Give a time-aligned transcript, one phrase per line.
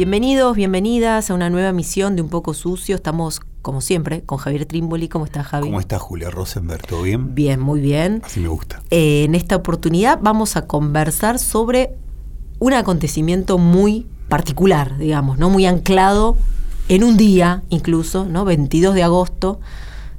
[0.00, 2.96] Bienvenidos, bienvenidas a una nueva misión de Un poco sucio.
[2.96, 5.10] Estamos, como siempre, con Javier Trimboli.
[5.10, 5.66] ¿Cómo estás, Javi?
[5.66, 6.86] ¿Cómo está Julia Rosenberg?
[6.86, 7.34] ¿Todo bien?
[7.34, 8.22] Bien, muy bien.
[8.24, 8.82] Así me gusta.
[8.88, 11.98] Eh, en esta oportunidad vamos a conversar sobre
[12.60, 15.50] un acontecimiento muy particular, digamos, ¿no?
[15.50, 16.38] Muy anclado
[16.88, 18.46] en un día, incluso, ¿no?
[18.46, 19.60] 22 de agosto.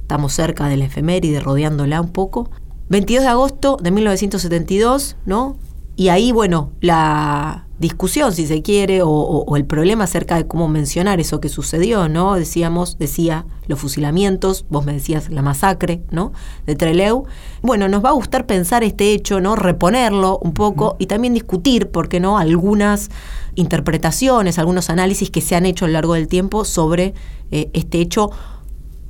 [0.00, 2.52] Estamos cerca de la efeméride, rodeándola un poco.
[2.88, 5.56] 22 de agosto de 1972, ¿no?
[5.96, 10.46] Y ahí, bueno, la discusión, si se quiere, o, o- o el problema acerca de
[10.46, 12.34] cómo mencionar eso que sucedió, ¿no?
[12.36, 16.32] Decíamos, decía los fusilamientos, vos me decías la masacre, ¿no?
[16.66, 17.24] De Trelew.
[17.60, 19.54] Bueno, nos va a gustar pensar este hecho, ¿no?
[19.56, 22.38] Reponerlo un poco y también discutir, ¿por qué no?
[22.38, 23.10] Algunas
[23.54, 27.12] interpretaciones, algunos análisis que se han hecho a lo largo del tiempo sobre
[27.50, 28.30] eh, este hecho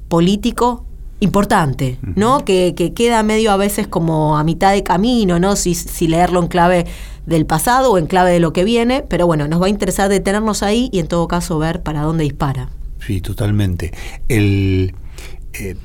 [0.09, 0.85] político
[1.21, 2.45] importante, ¿no?
[2.45, 5.55] Que, que queda medio a veces como a mitad de camino, ¿no?
[5.55, 6.87] Si, si leerlo en clave
[7.27, 10.09] del pasado o en clave de lo que viene, pero bueno, nos va a interesar
[10.09, 12.71] detenernos ahí y en todo caso ver para dónde dispara.
[13.07, 13.93] Sí, totalmente.
[14.29, 14.95] El,
[15.53, 15.77] eh,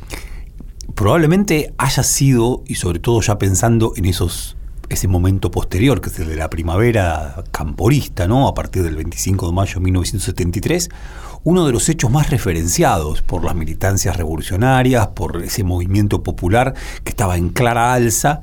[0.95, 4.58] probablemente haya sido, y sobre todo ya pensando en esos
[4.89, 8.47] ese momento posterior, que es el de la primavera camporista, ¿no?
[8.47, 10.89] A partir del 25 de mayo de 1973,
[11.43, 17.09] uno de los hechos más referenciados por las militancias revolucionarias, por ese movimiento popular que
[17.09, 18.41] estaba en clara alza,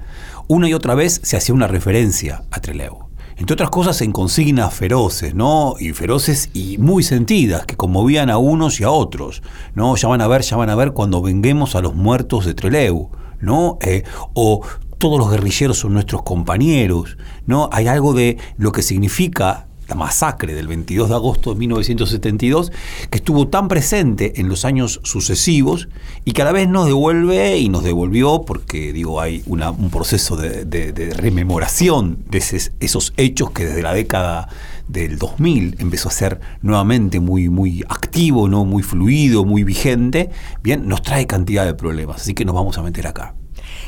[0.49, 3.05] una y otra vez se hacía una referencia a Trelew.
[3.37, 5.75] Entre otras cosas en consignas feroces, ¿no?
[5.81, 9.43] Y feroces y muy sentidas, que conmovían a unos y a otros,
[9.75, 9.97] ¿no?
[9.97, 13.11] Ya van a ver, ya van a ver cuando venguemos a los muertos de Trelew,
[13.41, 13.79] ¿no?
[13.81, 14.61] Eh, o
[14.99, 17.69] todos los guerrilleros son nuestros compañeros, ¿no?
[17.73, 22.73] Hay algo de lo que significa la masacre del 22 de agosto de 1972,
[23.11, 25.89] que estuvo tan presente en los años sucesivos
[26.25, 30.37] y que a la vez nos devuelve y nos devolvió, porque digo, hay un proceso
[30.37, 32.43] de, rememoración de
[32.81, 34.49] esos hechos que desde la década
[34.89, 38.65] del 2000 empezó a ser nuevamente muy, muy activo, ¿no?
[38.65, 40.31] muy fluido, muy vigente,
[40.63, 43.35] bien, nos trae cantidad de problemas, así que nos vamos a meter acá.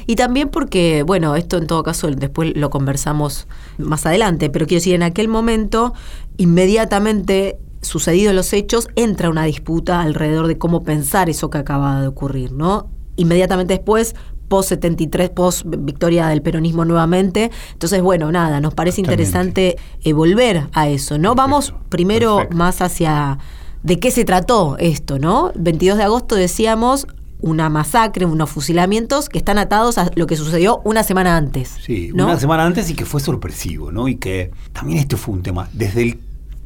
[0.06, 4.78] Y también porque, bueno, esto en todo caso después lo conversamos más adelante, pero quiero
[4.78, 5.94] decir, en aquel momento,
[6.36, 12.08] inmediatamente sucedidos los hechos, entra una disputa alrededor de cómo pensar eso que acaba de
[12.08, 12.88] ocurrir, ¿no?
[13.16, 14.14] Inmediatamente después,
[14.48, 17.50] post 73, post victoria del peronismo nuevamente.
[17.72, 21.34] Entonces, bueno, nada, nos parece interesante eh, volver a eso, ¿no?
[21.34, 22.56] Vamos primero perfecto.
[22.56, 23.38] más hacia
[23.82, 25.52] de qué se trató esto, ¿no?
[25.54, 27.06] 22 de agosto decíamos
[27.40, 31.76] una masacre, unos fusilamientos que están atados a lo que sucedió una semana antes.
[31.84, 32.24] Sí, ¿no?
[32.24, 34.08] una semana antes y que fue sorpresivo, ¿no?
[34.08, 35.68] Y que también esto fue un tema.
[35.72, 36.18] Desde el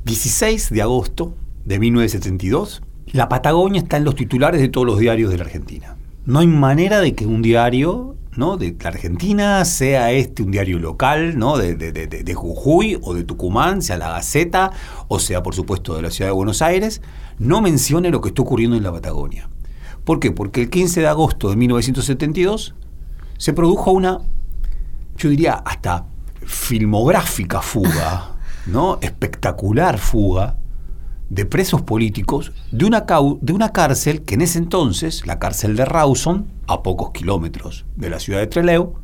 [0.05, 2.83] 16 de agosto de 1972,
[3.13, 5.97] la Patagonia está en los titulares de todos los diarios de la Argentina.
[6.27, 8.57] No hay manera de que un diario ¿no?
[8.57, 11.57] de la Argentina sea este un diario local ¿no?
[11.59, 14.71] de, de- de- de- de Jujuy o de Tucumán, sea la Gaceta
[15.09, 17.03] o sea por supuesto de la ciudad de Buenos Aires,
[17.39, 19.49] no mencione lo que está ocurriendo en la Patagonia.
[20.11, 20.33] ¿Por qué?
[20.33, 22.75] Porque el 15 de agosto de 1972
[23.39, 24.19] se produjo una
[25.17, 26.07] yo diría hasta
[26.45, 28.35] filmográfica fuga,
[28.67, 28.99] ¿no?
[29.03, 30.57] Espectacular fuga
[31.29, 35.77] de presos políticos de una, cau- de una cárcel que en ese entonces, la cárcel
[35.77, 38.95] de Rawson, a pocos kilómetros de la ciudad de Trelew,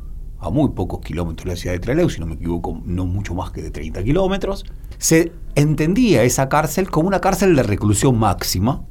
[0.41, 3.33] a muy pocos kilómetros de la ciudad de Trelew, si no me equivoco, no mucho
[3.33, 4.65] más que de 30 kilómetros,
[4.97, 8.81] se entendía esa cárcel como una cárcel de reclusión máxima,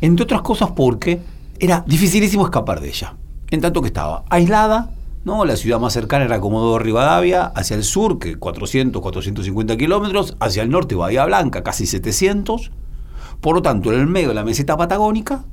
[0.00, 1.20] entre otras cosas porque
[1.60, 3.14] era dificilísimo escapar de ella.
[3.50, 4.90] En tanto que estaba aislada,
[5.24, 5.44] ¿no?
[5.44, 10.62] La ciudad más cercana era Comodoro Rivadavia, hacia el sur, que 400, 450 kilómetros, hacia
[10.62, 12.70] el norte Bahía Blanca, casi 700.
[13.40, 15.44] Por lo tanto, en el medio de la meseta patagónica,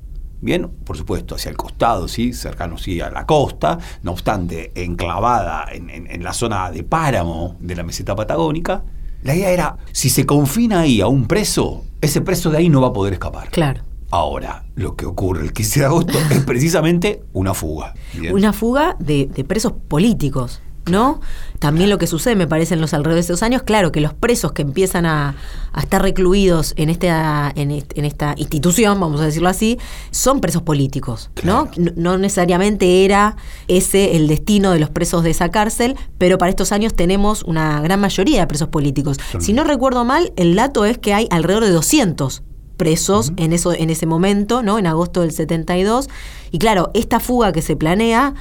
[0.42, 5.66] bien, por supuesto, hacia el costado, sí, cercano sí a la costa, no obstante, enclavada
[5.72, 8.84] en, en- en la zona de páramo de la meseta patagónica,
[9.24, 12.82] la idea era, si se confina ahí a un preso, ese preso de ahí no
[12.82, 13.50] va a poder escapar.
[13.50, 13.82] Claro.
[14.16, 17.94] Ahora, lo que ocurre el 15 de agosto es precisamente una fuga.
[18.14, 18.34] Bien.
[18.34, 20.62] Una fuga de, de presos políticos.
[20.88, 21.20] ¿no?
[21.58, 24.14] También lo que sucede, me parece, en los alrededores de esos años, claro, que los
[24.14, 25.36] presos que empiezan a,
[25.74, 29.80] a estar recluidos en esta, en, est- en esta institución, vamos a decirlo así,
[30.12, 31.72] son presos políticos, ¿no?
[31.72, 31.92] Claro.
[31.96, 33.36] No no necesariamente era
[33.68, 37.82] ese el destino de los presos de esa cárcel, pero para estos años tenemos una
[37.82, 39.18] gran mayoría de presos políticos.
[39.32, 42.44] Son- Si no recuerdo mal, el dato es que hay alrededor de 200
[42.78, 44.78] presos en eso en ese momento, ¿no?
[44.80, 46.10] En agosto del 72
[46.52, 48.34] y claro, esta fuga que se planea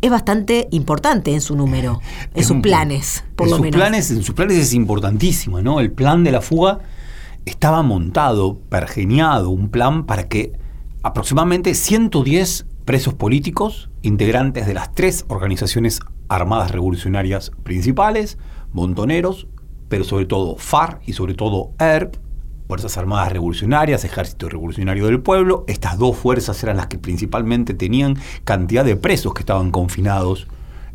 [0.00, 2.00] es bastante importante en su número,
[2.34, 3.78] en Es sus un- planes, por en lo sus menos.
[3.80, 5.80] Planes, en sus planes es importantísimo, ¿no?
[5.80, 6.80] El plan de la fuga
[7.46, 10.52] estaba montado, pergeniado, un plan para que
[11.02, 18.36] aproximadamente 110 presos políticos, integrantes de las tres organizaciones armadas revolucionarias principales,
[18.72, 19.46] montoneros,
[19.88, 22.16] pero sobre todo FARC y sobre todo ERP,
[22.66, 25.64] Fuerzas Armadas Revolucionarias, Ejército Revolucionario del Pueblo.
[25.68, 30.46] Estas dos fuerzas eran las que principalmente tenían cantidad de presos que estaban confinados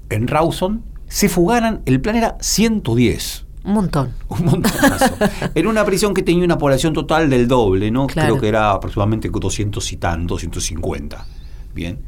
[0.09, 0.83] en Rawson.
[1.07, 3.45] Se fugaran, el plan era 110.
[3.63, 4.13] Un montón.
[4.29, 5.15] Un montonazo.
[5.53, 8.07] Era una prisión que tenía una población total del doble, ¿no?
[8.07, 8.29] Claro.
[8.29, 11.25] Creo que era aproximadamente 200 y tanto, 250.
[11.75, 11.99] Bien.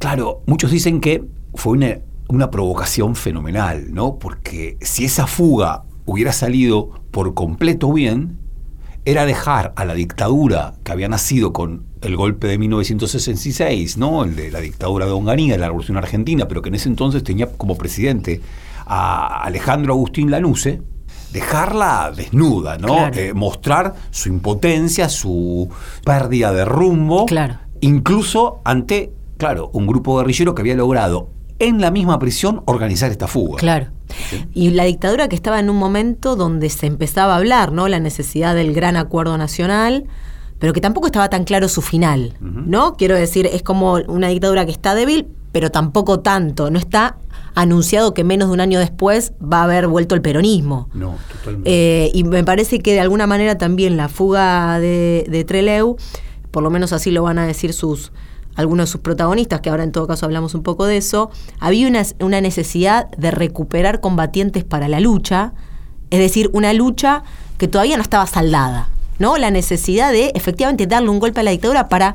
[0.00, 1.24] Claro, muchos dicen que
[1.54, 1.98] fue una,
[2.28, 4.18] una provocación fenomenal, ¿no?
[4.18, 8.38] Porque si esa fuga hubiera salido por completo bien,
[9.06, 14.24] era dejar a la dictadura que había nacido con el golpe de 1966, ¿no?
[14.24, 17.22] El de la dictadura de Onganía, de la Revolución Argentina, pero que en ese entonces
[17.24, 18.40] tenía como presidente
[18.84, 20.82] a Alejandro Agustín Lanusse,
[21.32, 22.88] dejarla desnuda, ¿no?
[22.88, 23.14] Claro.
[23.16, 25.68] Eh, mostrar su impotencia, su
[26.04, 27.58] pérdida de rumbo, Claro.
[27.80, 33.26] incluso ante, claro, un grupo guerrillero que había logrado en la misma prisión organizar esta
[33.26, 33.58] fuga.
[33.58, 33.86] Claro.
[34.54, 37.88] Y la dictadura que estaba en un momento donde se empezaba a hablar, ¿no?
[37.88, 40.04] La necesidad del gran acuerdo nacional,
[40.58, 42.94] pero que tampoco estaba tan claro su final, ¿no?
[42.94, 46.70] Quiero decir, es como una dictadura que está débil, pero tampoco tanto.
[46.70, 47.16] No está
[47.54, 50.88] anunciado que menos de un año después va a haber vuelto el peronismo.
[50.94, 51.70] No, totalmente.
[51.70, 55.96] Eh, y me parece que de alguna manera también la fuga de, de Trelew,
[56.50, 58.12] por lo menos así lo van a decir sus
[58.56, 61.30] algunos de sus protagonistas, que ahora en todo caso hablamos un poco de eso,
[61.60, 65.52] había una, una necesidad de recuperar combatientes para la lucha,
[66.10, 67.22] es decir, una lucha
[67.58, 68.88] que todavía no estaba saldada,
[69.18, 69.36] ¿no?
[69.36, 72.14] La necesidad de efectivamente darle un golpe a la dictadura para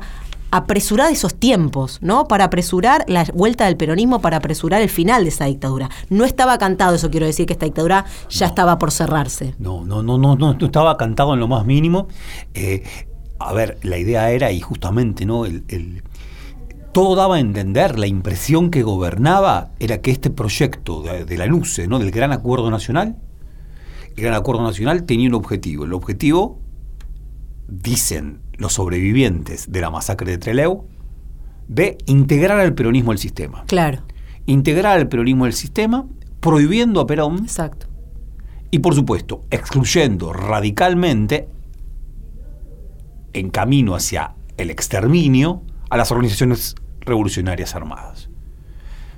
[0.54, 2.28] apresurar esos tiempos, ¿no?
[2.28, 5.88] Para apresurar la vuelta del peronismo, para apresurar el final de esa dictadura.
[6.10, 9.54] No estaba cantado, eso quiero decir, que esta dictadura ya estaba por cerrarse.
[9.58, 12.06] No, no, no, no, no, no estaba cantado en lo más mínimo.
[12.52, 12.82] Eh,
[13.38, 15.46] a ver, la idea era, y justamente, ¿no?
[15.46, 16.02] El, el-
[16.92, 21.46] todo daba a entender, la impresión que gobernaba era que este proyecto de, de la
[21.46, 21.98] LUCE, ¿no?
[21.98, 23.16] Del Gran Acuerdo Nacional,
[24.16, 25.84] el Gran Acuerdo Nacional tenía un objetivo.
[25.84, 26.58] El objetivo,
[27.68, 30.84] dicen los sobrevivientes de la masacre de Trelew,
[31.68, 33.64] de integrar al peronismo al sistema.
[33.66, 34.02] Claro,
[34.44, 36.04] Integrar al peronismo al sistema,
[36.40, 37.86] prohibiendo a Perón exacto.
[38.72, 41.48] y por supuesto, excluyendo radicalmente,
[43.32, 46.74] en camino hacia el exterminio, a las organizaciones
[47.04, 48.28] revolucionarias armadas.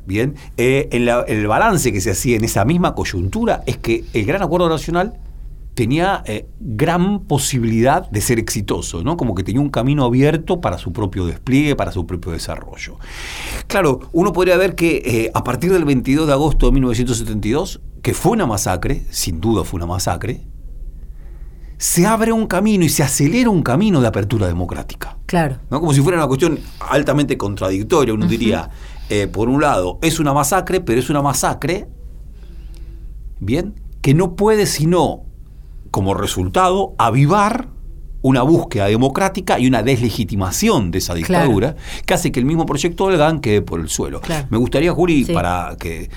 [0.07, 4.43] Bien, eh, el balance que se hacía en esa misma coyuntura es que el Gran
[4.43, 5.19] Acuerdo Nacional
[5.75, 9.17] tenía eh, gran posibilidad de ser exitoso, ¿no?
[9.17, 12.97] Como que tenía un camino abierto para su propio despliegue, para su propio desarrollo.
[13.67, 18.15] Claro, uno podría ver que eh, a partir del 22 de agosto de 1972, que
[18.15, 20.43] fue una masacre, sin duda fue una masacre,
[21.79, 25.17] se abre un camino y se acelera un camino de apertura democrática.
[25.26, 25.59] Claro.
[25.71, 25.81] ¿no?
[25.81, 28.15] Como si fuera una cuestión altamente contradictoria.
[28.15, 28.70] Uno diría,
[29.10, 31.87] eh, por un lado, es una masacre, pero es una masacre,
[33.41, 35.22] bien, que no puede sino,
[35.91, 37.69] como resultado, avivar
[38.22, 41.44] una búsqueda democrática y una deslegitimación de esa Claro.
[41.44, 44.20] dictadura que hace que el mismo proyecto del GAN quede por el suelo.
[44.22, 44.46] Claro.
[44.51, 45.32] Me gustaría, Juri, Sí.
[45.34, 46.08] para que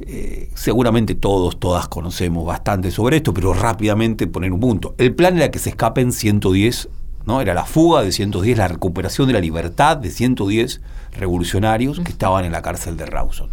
[0.00, 4.94] eh, seguramente todos, todas conocemos bastante sobre esto, pero rápidamente poner un punto.
[4.98, 6.88] El plan era que se escapen 110,
[7.24, 7.40] ¿no?
[7.40, 12.44] Era la fuga de 110, la recuperación de la libertad de 110 revolucionarios que estaban
[12.44, 13.50] en la cárcel de Rawson.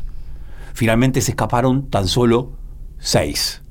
[0.73, 2.51] Finalmente se escaparon tan solo
[2.97, 3.61] seis.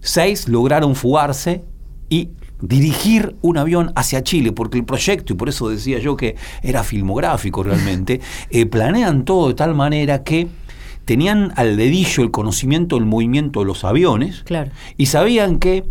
[0.00, 1.64] Seis lograron fugarse
[2.08, 2.30] y
[2.62, 6.84] dirigir un avión hacia Chile, porque el proyecto, y por eso decía yo que era
[6.84, 8.20] filmográfico realmente,
[8.50, 10.48] eh, planean todo de tal manera que
[11.04, 14.70] tenían al dedillo el conocimiento del movimiento de los aviones Claro.
[14.96, 15.84] y sabían que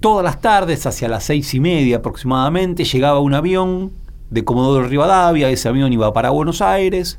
[0.00, 3.92] todas las tardes, hacia las seis y media aproximadamente, llegaba un avión
[4.30, 7.18] de Comodoro Rivadavia, ese avión iba para Buenos Aires,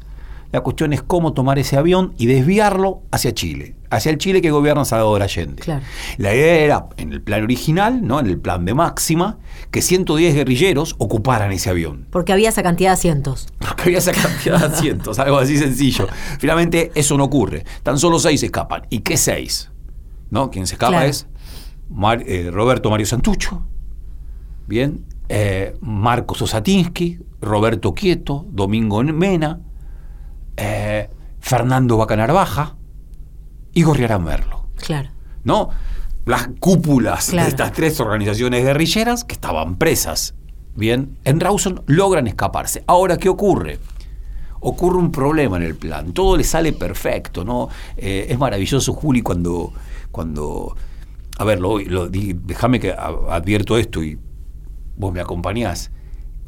[0.52, 4.52] La cuestión es cómo tomar ese avión y desviarlo hacia Chile, hacia el Chile que
[4.52, 5.62] gobierna Salvador Allende.
[5.62, 5.82] Claro.
[6.18, 8.20] La idea era, en el plan original, ¿no?
[8.20, 9.40] en el plan de máxima,
[9.72, 12.08] que 110 guerrilleros ocuparan ese avión.
[12.12, 13.48] Porque había esa cantidad de asientos.
[13.60, 16.08] Porque había esa cantidad de asientos, algo así sencillo.
[16.40, 17.64] Finalmente, eso no ocurre.
[17.84, 18.82] Tan solo seis escapan.
[18.90, 19.72] ¿Y qué seis?
[20.30, 20.50] ¿No?
[20.52, 21.08] Quien se escapa Claro.
[21.08, 21.28] es
[21.90, 23.64] Mar- eh, Roberto Mario Santucho,
[24.68, 29.60] bien, eh, Marcos Osatinsky, Roberto Quieto, Domingo Mena,
[31.42, 32.78] Fernando Bacanarvaja
[33.74, 34.68] y Gorriarán Merlo.
[34.78, 35.10] Claro.
[35.44, 35.70] ¿no?
[36.26, 37.46] Las cúpulas Claro.
[37.46, 40.36] de estas tres organizaciones guerrilleras que estaban presas,
[40.76, 42.84] bien, en Rawson logran escaparse.
[42.88, 43.80] Ahora, ¿qué ocurre?
[44.60, 47.70] Ocurre un problema en el plan, todo le sale perfecto, ¿no?
[47.98, 49.74] Eh, es maravilloso, Juli, cuando,
[50.12, 50.76] cuando,
[51.40, 51.80] a ver, lo,
[52.10, 54.20] déjame que advierto esto y
[54.96, 55.90] vos me acompañás.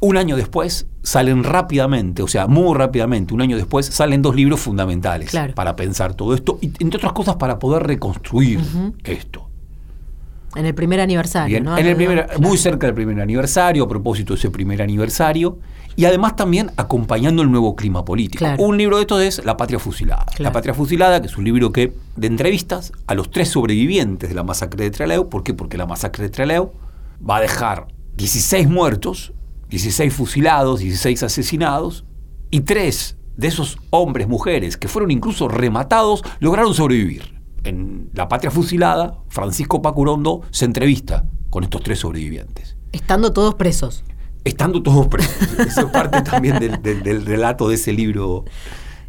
[0.06, 4.60] Un año después salen rápidamente, o sea, muy rápidamente, un año después salen dos libros
[4.60, 5.54] fundamentales Claro.
[5.54, 8.60] para pensar todo esto y, entre otras cosas, para poder reconstruir
[9.04, 9.48] esto.
[10.56, 11.78] En el primer aniversario, Bien, ¿no?
[11.78, 12.40] en el primer, Claro.
[12.40, 15.58] muy cerca del primer aniversario, a propósito de ese primer aniversario,
[15.96, 18.40] y además también acompañando el nuevo clima político.
[18.40, 18.62] Claro.
[18.62, 20.26] Un libro de estos es La Patria Fusilada.
[20.26, 20.42] Claro.
[20.42, 24.34] La Patria Fusilada, que es un libro que de entrevistas a los tres sobrevivientes de
[24.34, 25.30] la masacre de Trelew.
[25.30, 25.54] ¿Por qué?
[25.54, 26.72] Porque la masacre de Trelew
[27.26, 29.32] va a dejar 16 muertos,
[29.74, 32.04] 16 fusilados, 16 asesinados,
[32.52, 37.34] y tres de esos hombres, mujeres, que fueron incluso rematados, lograron sobrevivir.
[37.64, 42.76] En La Patria Fusilada, Francisco Pacurondo se entrevista con estos tres sobrevivientes.
[42.92, 44.04] Estando todos presos.
[44.44, 45.58] Estando todos presos.
[45.58, 48.44] Eso es parte también del, del- del relato de ese libro.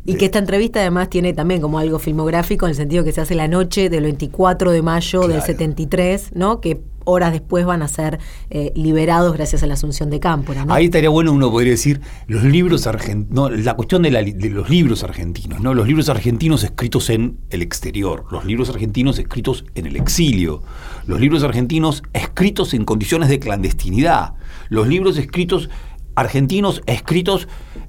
[0.05, 3.21] Y que esta entrevista además tiene también como algo filmográfico en el sentido que se
[3.21, 5.45] hace la noche del 24 de mayo del Claro.
[5.45, 6.61] 73, ¿no?
[6.61, 8.19] Que horas después van a ser
[8.49, 10.73] eh, liberados gracias a la asunción de Cámpora, ¿no?
[10.73, 14.69] Ahí estaría bueno uno podría decir los libros argentinos, la cuestión de, la de los
[14.69, 15.73] libros argentinos, ¿no?
[15.73, 20.61] Los libros argentinos escritos en el exterior, los libros argentinos escritos en el exilio,
[21.07, 24.33] los libros argentinos escritos en condiciones de clandestinidad,
[24.69, 25.69] los libros escritos
[26.15, 27.47] argentinos escritos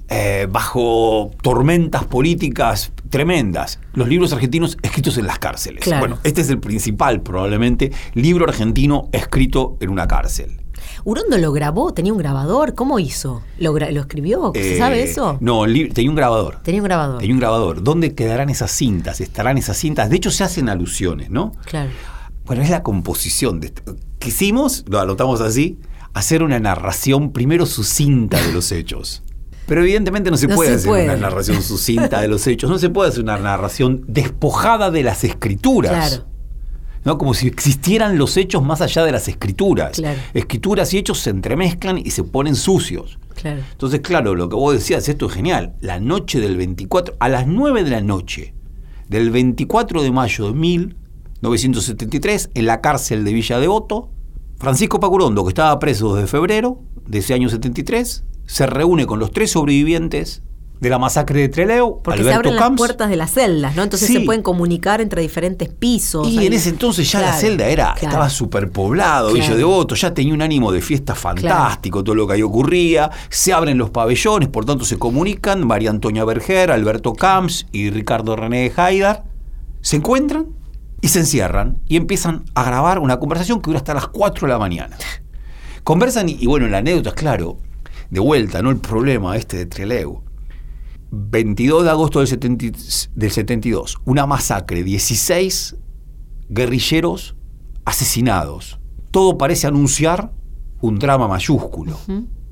[0.09, 5.83] eh, bajo tormentas políticas tremendas, los libros argentinos escritos en las cárceles.
[5.83, 5.99] Claro.
[5.99, 10.61] Bueno, este es el principal probablemente libro argentino escrito en una cárcel.
[11.03, 13.41] Urondo lo grabó, tenía un grabador, ¿cómo hizo?
[13.59, 14.51] ¿Lo, escribió?
[14.53, 15.37] ¿Se Eh, sabe eso?
[15.41, 16.59] No, tenía un grabador.
[16.63, 17.19] Tenía un grabador.
[17.19, 17.83] Tenía un grabador.
[17.83, 19.21] ¿Dónde quedarán esas cintas?
[19.21, 20.09] ¿Estarán esas cintas?
[20.09, 21.53] De hecho, se hacen alusiones, ¿no?
[21.65, 21.89] Claro.
[22.45, 23.73] Bueno, es la composición de.
[24.19, 25.79] Quisimos, lo anotamos así,
[26.17, 29.23] hacer una narración primero sucinta de los hechos.
[29.67, 31.03] Pero evidentemente no se No puede se hacer puede.
[31.05, 32.69] una narración sucinta de los hechos.
[32.69, 35.91] No se puede hacer una narración despojada de las escrituras.
[36.11, 36.25] Claro.
[37.03, 37.17] ¿no?
[37.17, 39.97] Como si existieran los hechos más allá de las escrituras.
[39.97, 40.19] Claro.
[40.33, 43.19] Escrituras y hechos se entremezclan y se ponen sucios.
[43.35, 43.61] Claro.
[43.71, 45.75] Entonces, claro, lo que vos decías, esto es genial.
[45.79, 48.53] La noche del 24, a las 9 de la noche
[49.09, 54.09] del 24 de mayo de 1973, en la cárcel de Villa Devoto,
[54.59, 59.31] Francisco Pacurondo, que estaba preso desde febrero de ese año 73, se reúne con los
[59.31, 60.41] tres sobrevivientes
[60.79, 62.77] de la masacre de Trelew, Porque se Alberto abren las Camps.
[62.77, 63.81] puertas de las celdas, ¿no?
[63.81, 64.13] Entonces Sí.
[64.13, 66.27] se pueden comunicar entre diferentes pisos.
[66.27, 66.47] Y ahí.
[66.47, 68.07] en ese entonces ya la celda era, claro.
[68.07, 69.57] estaba superpoblado, Villa Claro.
[69.57, 73.09] Devoto, ya tenía un ánimo de fiesta fantástico, todo lo que ahí ocurría.
[73.29, 78.35] Se abren los pabellones, por tanto se comunican María Antonia Berger, Alberto Camps y Ricardo
[78.35, 79.23] René de Haidar.
[79.81, 80.45] Se encuentran
[81.01, 84.53] y se encierran y empiezan a grabar una conversación que dura hasta las 4 de
[84.53, 84.97] la mañana.
[85.83, 87.57] Conversan y, y bueno, la anécdota es claro,
[88.09, 88.71] de vuelta, ¿no?
[88.71, 90.21] El problema este de Trelew.
[91.09, 92.77] 22 de agosto del, 70
[93.15, 95.77] del 72, una masacre, 16
[96.49, 97.35] guerrilleros
[97.85, 98.79] asesinados.
[99.11, 100.33] Todo parece anunciar
[100.81, 101.97] un drama mayúsculo.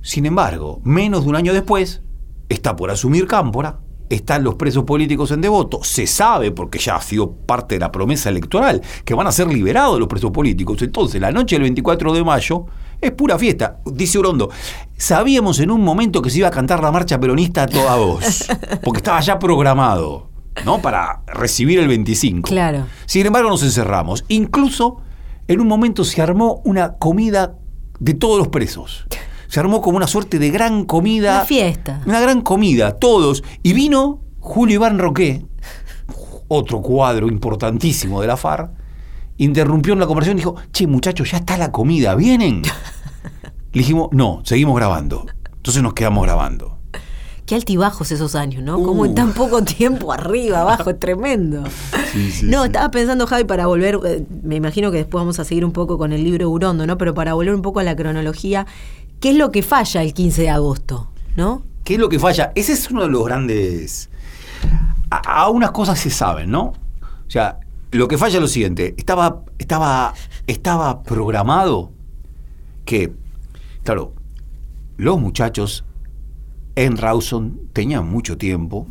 [0.02, 2.02] Sin embargo, menos de un año después,
[2.48, 7.02] está por asumir Cámpora, están los presos políticos en devoto, se sabe, porque ya ha
[7.02, 10.82] sido parte de la promesa electoral, que van a ser liberados los presos políticos.
[10.82, 12.66] Entonces, la noche del 24 de mayo
[13.02, 13.80] es pura fiesta.
[13.86, 14.50] Dice Orondo,
[14.98, 18.46] sabíamos en un momento que se iba a cantar la marcha peronista a toda voz,
[18.84, 20.30] porque estaba ya programado,
[20.64, 20.82] ¿no?
[20.82, 22.50] Para recibir el 25.
[22.50, 22.86] Claro.
[23.06, 24.24] Sin embargo, nos encerramos.
[24.28, 25.02] Incluso
[25.48, 27.56] en un momento se armó una comida
[28.00, 29.06] de todos los presos.
[29.56, 31.36] Se armó como una suerte de gran comida.
[31.36, 32.02] Una fiesta.
[32.06, 33.42] Una gran comida, todos.
[33.64, 35.46] Y vino Julio Iván Roqué,
[36.50, 38.72] otro cuadro importantísimo de la FARC,
[39.38, 42.64] interrumpió en la conversación y dijo, che muchachos, ya está la comida, ¿vienen?
[43.72, 45.26] Le dijimos, no, seguimos grabando.
[45.56, 46.76] Entonces nos quedamos grabando.
[47.46, 48.82] Qué altibajos esos años, ¿no?
[48.82, 49.06] Como Uh.
[49.06, 51.64] en tan poco tiempo, arriba, abajo, es tremendo.
[52.44, 55.72] no, estaba pensando, Javi, para volver, eh, me imagino que después vamos a seguir un
[55.72, 56.98] poco con el libro Urondo, ¿no?
[56.98, 58.66] Pero para volver un poco a la cronología,
[59.20, 61.64] ¿qué es lo que falla el 15 de agosto, ¿no?
[61.84, 62.52] ¿Qué es lo que falla?
[62.56, 64.10] Ese es uno de los grandes
[65.10, 66.64] a, unas cosas se saben, ¿no?
[66.68, 67.60] O sea,
[67.92, 68.96] lo que falla es lo siguiente.
[68.98, 70.14] Estaba, estaba,
[70.48, 71.92] estaba programado
[72.86, 73.14] que,
[73.84, 74.14] claro,
[74.98, 75.86] los muchachos
[76.76, 78.88] en Rawson tenían mucho tiempo,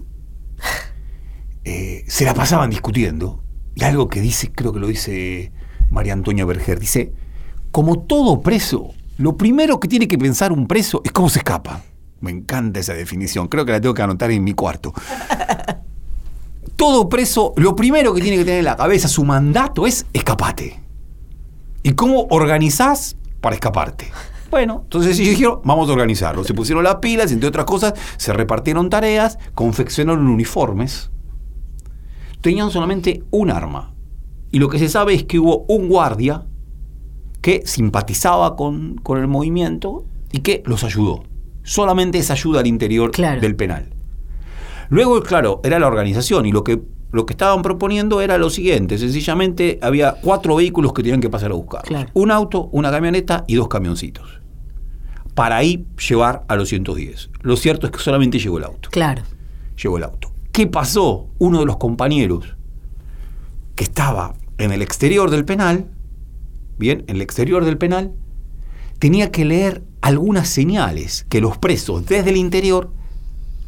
[1.64, 3.43] eh, se la pasaban discutiendo,
[3.75, 5.52] y algo que dice, creo que lo dice
[5.90, 7.12] María Antonia Berger, dice,
[7.71, 11.83] como todo preso, lo primero que tiene que pensar un preso es cómo se escapa.
[12.21, 14.92] Me encanta esa definición, creo que la tengo que anotar en mi cuarto.
[16.76, 20.80] Todo preso, lo primero que tiene que tener en la cabeza, su mandato es escapate.
[21.83, 24.11] ¿Y cómo organizás para escaparte?
[24.50, 26.44] Bueno, entonces ellos dijeron, vamos a organizarlo.
[26.44, 31.11] Se pusieron las pilas, entre otras cosas, se repartieron tareas, confeccionaron uniformes.
[32.40, 33.94] Tenían solamente un arma.
[34.50, 36.47] Y lo que se sabe es que hubo un guardia
[37.45, 41.25] que simpatizaba con, con el movimiento y que los ayudó.
[41.63, 43.39] Solamente esa ayuda al interior Claro.
[43.39, 43.91] del penal.
[44.89, 46.81] Luego, claro, era la organización y lo que,
[47.13, 48.97] lo que estaban proponiendo era lo siguiente.
[48.97, 51.83] Sencillamente había cuatro vehículos que tenían que pasar a buscar.
[51.83, 52.09] Claro.
[52.15, 54.41] Un auto, una camioneta y dos camioncitos.
[55.35, 57.29] Para ahí llevar a los 110.
[57.43, 58.89] Lo cierto es que solamente llegó el auto.
[58.91, 59.21] Claro.
[59.83, 60.31] Llegó el auto.
[60.51, 61.27] ¿Qué pasó?
[61.39, 62.57] Uno de los compañeros
[63.75, 65.91] que estaba en el exterior del penal,
[66.78, 68.12] bien, en el exterior del penal,
[68.99, 72.93] tenía que leer algunas señales que los presos desde el interior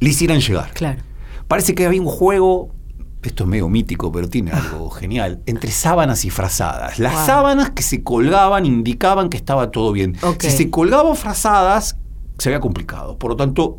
[0.01, 0.73] le hicieran llegar.
[0.75, 1.03] Claro.
[1.49, 2.75] Parece que había un juego,
[3.23, 6.99] esto es medio mítico, pero tiene algo genial, entre sábanas y frazadas.
[6.99, 7.27] Las Wow.
[7.27, 10.17] sábanas que se colgaban indicaban que estaba todo bien.
[10.41, 11.97] Si se colgaban frazadas,
[12.39, 13.19] se había complicado.
[13.19, 13.79] Por lo tanto,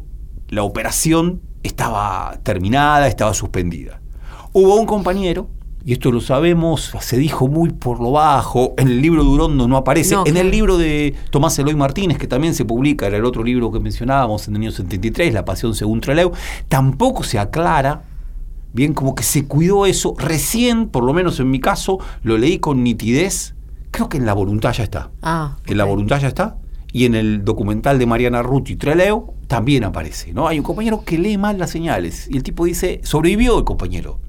[0.49, 4.01] la operación estaba terminada, estaba suspendida.
[4.53, 5.49] Hubo un compañero,
[5.87, 9.69] y esto lo sabemos, se dijo muy por lo bajo, en el libro de Urondo
[9.69, 13.15] no aparece, No, en el libro de Tomás Eloy Martínez, que también se publica, era
[13.15, 16.33] el otro libro que mencionábamos en el año 73, La Pasión según Trelew,
[16.67, 18.03] tampoco se aclara,
[18.73, 22.59] bien, como que se cuidó eso, recién, por lo menos en mi caso, lo leí
[22.59, 23.55] con nitidez,
[23.91, 25.11] creo que en La Voluntad ya está.
[25.21, 25.55] Ah.
[25.67, 25.85] En La.
[25.85, 26.57] Voluntad ya está.
[26.91, 30.49] Y en el documental de Mariana Ruti y Treleo también aparece, ¿no?
[30.49, 32.27] Hay un compañero que lee mal las señales.
[32.29, 34.19] Y el tipo dice, sobrevivió el compañero.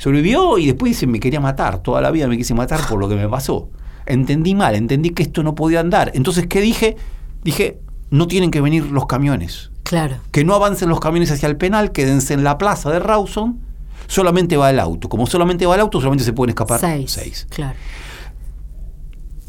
[0.00, 1.82] Sobrevivió y después dice, me quería matar.
[1.82, 3.68] Toda la vida me quise matar por lo que me pasó.
[4.06, 6.10] Entendí mal, entendí que esto no podía andar.
[6.14, 6.96] Entonces, ¿qué dije?
[7.44, 7.78] Dije,
[8.08, 9.70] no tienen que venir los camiones.
[9.82, 10.16] Claro.
[10.32, 13.60] Que no avancen los camiones hacia el penal, quédense en la plaza de Rawson.
[14.06, 15.10] Solamente va el auto.
[15.10, 17.10] Como solamente va el auto, solamente se pueden escapar Seis.
[17.10, 17.76] seis Claro.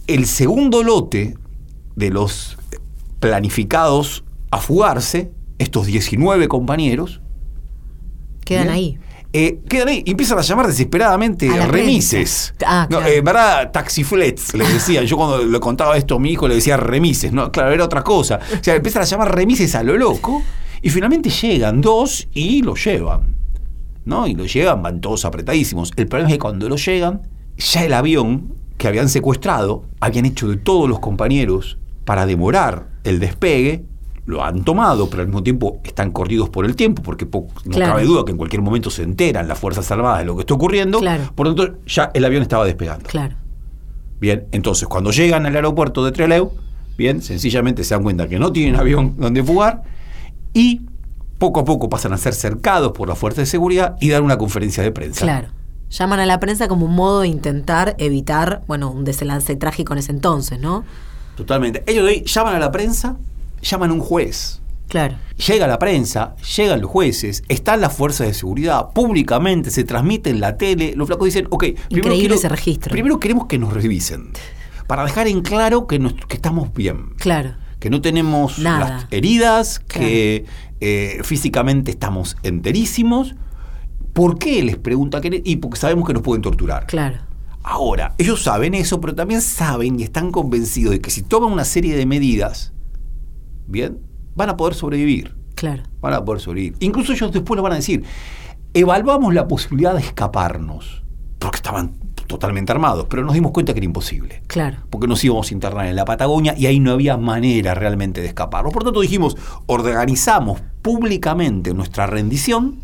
[0.08, 1.38] el segundo lote
[1.96, 2.58] de los
[3.22, 7.22] planificados a fugarse, estos 19 compañeros,
[8.44, 8.74] Quedan Bien.
[8.76, 9.00] ahí.
[9.34, 12.54] Eh, quedan ahí y empiezan a llamar desesperadamente A remises.
[12.66, 13.72] Ah, No, eh, ¿Verdad?
[13.72, 15.06] Taxiflets, le decían.
[15.06, 17.32] Yo cuando le contaba esto a mi hijo le decía remises.
[17.32, 18.40] No, claro, era otra cosa.
[18.60, 20.44] O sea, empiezan a llamar remises a lo loco
[20.82, 23.36] y finalmente llegan dos y lo llevan.
[24.04, 24.28] ¿No?
[24.28, 25.92] Y lo llevan, van todos apretadísimos.
[25.96, 27.22] El problema es que cuando lo llegan,
[27.58, 33.20] ya el avión que habían secuestrado, habían hecho de todos los compañeros para demorar el
[33.20, 33.86] despegue,
[34.32, 37.72] lo han tomado, pero al mismo tiempo están corridos por el tiempo, porque po- no
[37.76, 37.94] Claro.
[37.94, 40.54] cabe duda que en cualquier momento se enteran las Fuerzas Armadas de lo que está
[40.56, 41.00] ocurriendo.
[41.00, 41.32] Claro.
[41.36, 43.08] Por lo tanto, ya el avión estaba despegando.
[43.10, 43.36] Claro.
[44.20, 46.52] Bien, entonces cuando llegan al aeropuerto de Trelew,
[46.98, 49.84] bien, sencillamente se dan cuenta que no tienen avión donde fugar
[50.54, 50.82] y
[51.40, 54.38] poco a poco pasan a ser cercados por la fuerza de seguridad y dar una
[54.38, 55.22] conferencia de prensa.
[55.26, 55.48] Claro.
[55.90, 60.00] Llaman a la prensa como un modo de intentar evitar, bueno, un desenlace trágico en
[60.00, 60.86] ese entonces, ¿no?
[61.36, 61.84] Totalmente.
[61.88, 63.18] Ellos ahí llaman a la prensa,
[63.62, 64.62] llaman a un juez.
[64.88, 65.16] Claro.
[65.48, 70.42] Llega la prensa, llegan los jueces, están las fuerzas de seguridad, públicamente se transmite en
[70.42, 70.94] la tele.
[70.98, 72.92] Los flacos dicen, ok, Increíble ese registro.
[72.92, 74.32] Primero queremos que nos revisen,
[74.88, 77.12] para dejar en claro que, nos- que estamos bien.
[77.18, 77.56] Claro.
[77.80, 78.90] que no tenemos Nada.
[78.90, 80.46] las heridas, que
[80.82, 83.36] eh, físicamente estamos enterísimos.
[84.14, 86.86] ¿Por qué les pregunta que Y porque sabemos que nos pueden torturar.
[86.88, 87.18] Claro.
[87.64, 91.64] Ahora, ellos saben eso, pero también saben y están convencidos de que si toman una
[91.66, 92.74] serie de medidas,
[93.68, 94.00] bien,
[94.36, 95.36] van a poder sobrevivir.
[95.56, 95.84] Claro.
[96.02, 96.76] Van a poder sobrevivir.
[96.80, 98.04] Incluso ellos después lo van a decir.
[98.74, 101.04] Evaluamos la posibilidad de escaparnos,
[101.40, 101.94] porque estaban
[102.28, 104.78] totalmente armados, pero nos dimos cuenta que era imposible Claro.
[104.90, 108.28] porque nos íbamos a internar en la Patagonia y ahí no había manera realmente de
[108.28, 108.72] escaparnos.
[108.72, 112.78] Por tanto dijimos, organizamos públicamente nuestra rendición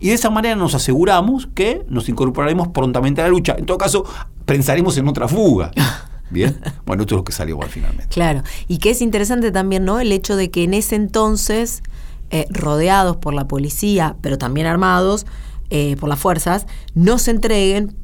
[0.00, 3.54] y de esa manera nos aseguramos que nos incorporaremos prontamente a la lucha.
[3.56, 4.04] En todo caso,
[4.44, 5.70] pensaremos en otra fuga.
[6.34, 8.08] Bien, bueno, esto es lo que salió igual finalmente.
[8.08, 8.42] Claro.
[8.68, 10.00] Y que es interesante también, ¿no?
[10.00, 11.82] El hecho de que en ese entonces,
[12.30, 15.24] eh, rodeados por la policía, pero también armados
[15.70, 17.96] eh, por las fuerzas, no se entreguen,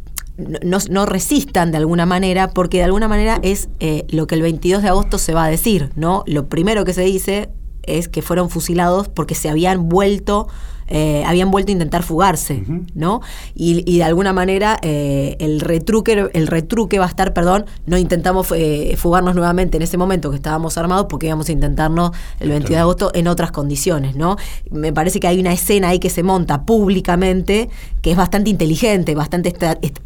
[0.63, 4.43] no, no- resistan de alguna manera, porque de alguna manera es eh, lo que el
[4.43, 6.25] 22 de agosto se va a decir, ¿no?
[6.27, 7.51] Lo primero que se dice
[7.83, 10.49] es que fueron fusilados porque se habían vuelto
[10.91, 13.23] eh, habían vuelto a intentar fugarse, ¿no?
[13.55, 17.97] Y, y, de alguna manera eh, el retruque, el retruque va a estar, perdón, no
[17.97, 22.49] intentamos eh, fugarnos nuevamente en ese momento que estábamos armados porque íbamos a intentarnos el
[22.49, 24.37] 22 de agosto en otras condiciones, ¿no?
[24.71, 27.71] Me parece que hay una escena ahí que se monta públicamente
[28.03, 29.55] que es bastante inteligente, bastante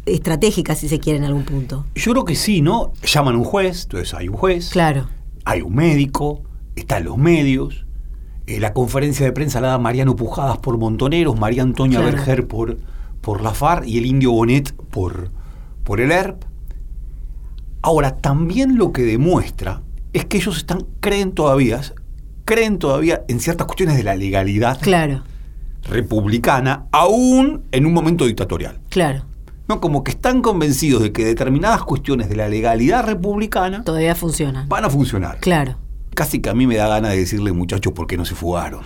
[0.05, 1.85] estratégica, si se quiere, en algún punto.
[1.95, 2.93] Yo creo que sí, ¿no?
[3.03, 4.69] Llaman a un juez, entonces hay un juez.
[4.69, 5.07] Claro.
[5.45, 6.43] Hay un médico,
[6.75, 7.84] están los medios,
[8.47, 12.77] eh, la conferencia de prensa la da Mariano Pujadas por Montoneros, María Antonia Berger por,
[13.21, 15.31] por la FAR y el Indio Bonet por,
[15.83, 16.43] por el ERP.
[17.81, 19.81] Ahora, también lo que demuestra
[20.13, 21.81] es que ellos están, creen todavía,
[22.45, 25.23] creen todavía en ciertas cuestiones de la legalidad claro.
[25.83, 28.79] republicana, aún en un momento dictatorial.
[28.89, 29.23] Claro.
[29.67, 34.69] No, como que están convencidos de que determinadas cuestiones de la legalidad republicana todavía funcionan.
[34.69, 35.39] Van a funcionar.
[35.39, 35.77] Claro
[36.15, 38.81] casi que a mí me da ganas de decirle, muchachos, ¿por qué no se fugaron?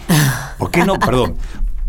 [0.57, 1.35] ¿Por qué no, perdón,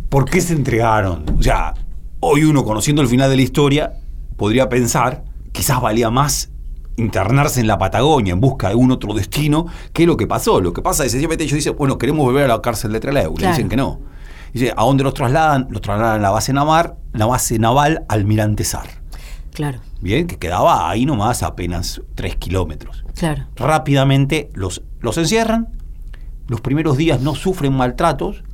[0.08, 1.24] por qué se entregaron?
[1.36, 1.74] O sea,
[2.20, 3.94] hoy uno, conociendo el final de la historia,
[4.36, 6.50] podría pensar, quizás valía más
[6.96, 10.60] internarse en la Patagonia en busca de un otro destino que lo que pasó.
[10.60, 13.00] Lo que pasa es que sencillamente ellos dicen, bueno, queremos volver a la cárcel de
[13.00, 13.34] Trelew.
[13.38, 14.00] Le dicen que no.
[14.52, 15.68] Dice, ¿a dónde los trasladan?
[15.70, 18.88] Los trasladan a la base naval, la base naval Almirante Sar.
[19.52, 19.80] Claro.
[20.00, 23.04] Bien, que quedaba ahí nomás apenas tres kilómetros.
[23.20, 23.46] Claro.
[23.56, 25.68] Rápidamente los los encierran,
[26.46, 28.44] los primeros días no sufren maltratos,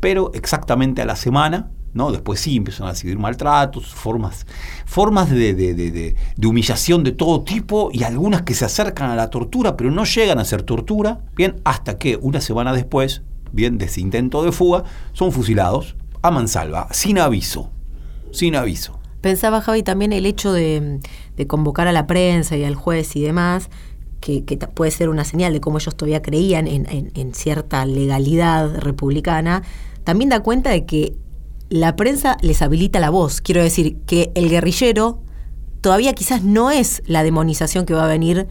[0.00, 2.12] pero exactamente a la semana, ¿no?
[2.12, 4.46] Después sí empiezan a recibir maltratos, formas,
[4.84, 9.76] formas de, de, humillación de todo tipo y algunas que se acercan a la tortura,
[9.76, 14.02] pero no llegan a ser tortura, bien, hasta que una semana después, bien, de ese
[14.02, 17.70] intento de fuga, son fusilados a mansalva, sin aviso,
[18.32, 18.98] sin aviso.
[19.22, 21.00] Pensaba Javi también el hecho de,
[21.36, 23.70] de convocar a la prensa y al juez y demás,
[24.20, 24.42] que,
[24.74, 29.62] puede ser una señal de cómo ellos todavía creían en, cierta legalidad republicana,
[30.04, 31.14] también da cuenta de que
[31.68, 33.40] la prensa les habilita la voz.
[33.40, 35.20] Quiero decir que el guerrillero
[35.80, 38.46] todavía quizás no es la demonización que va a venir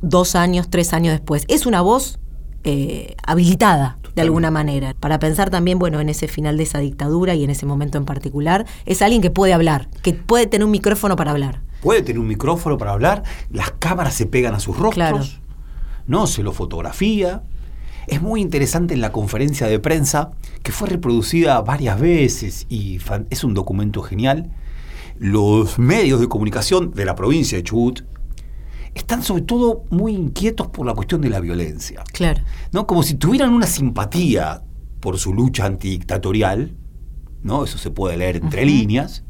[0.00, 1.44] dos años, tres años después.
[1.48, 2.18] Es una voz
[2.64, 4.94] eh, habilitada de alguna manera.
[4.98, 8.04] Para pensar también, bueno, en ese final de esa dictadura y en ese momento en
[8.04, 12.18] particular, es alguien que puede hablar, que puede tener un micrófono para hablar puede tener
[12.18, 15.40] un micrófono para hablar, las cámaras se pegan a sus rostros,
[16.08, 17.44] no se lo fotografía.
[18.08, 20.32] Es muy interesante en la conferencia de prensa,
[20.64, 22.98] que fue reproducida varias veces y
[23.30, 24.50] es un documento genial.
[25.20, 28.02] Los medios de comunicación de la provincia de Chubut
[28.92, 32.02] están sobre todo muy inquietos por la cuestión de la violencia.
[32.12, 32.42] Claro.
[32.72, 32.88] ¿no?
[32.88, 34.64] Como si tuvieran una simpatía
[34.98, 36.74] por su lucha antidictatorial,
[37.44, 37.62] ¿no?
[37.62, 39.22] Eso se puede leer entre líneas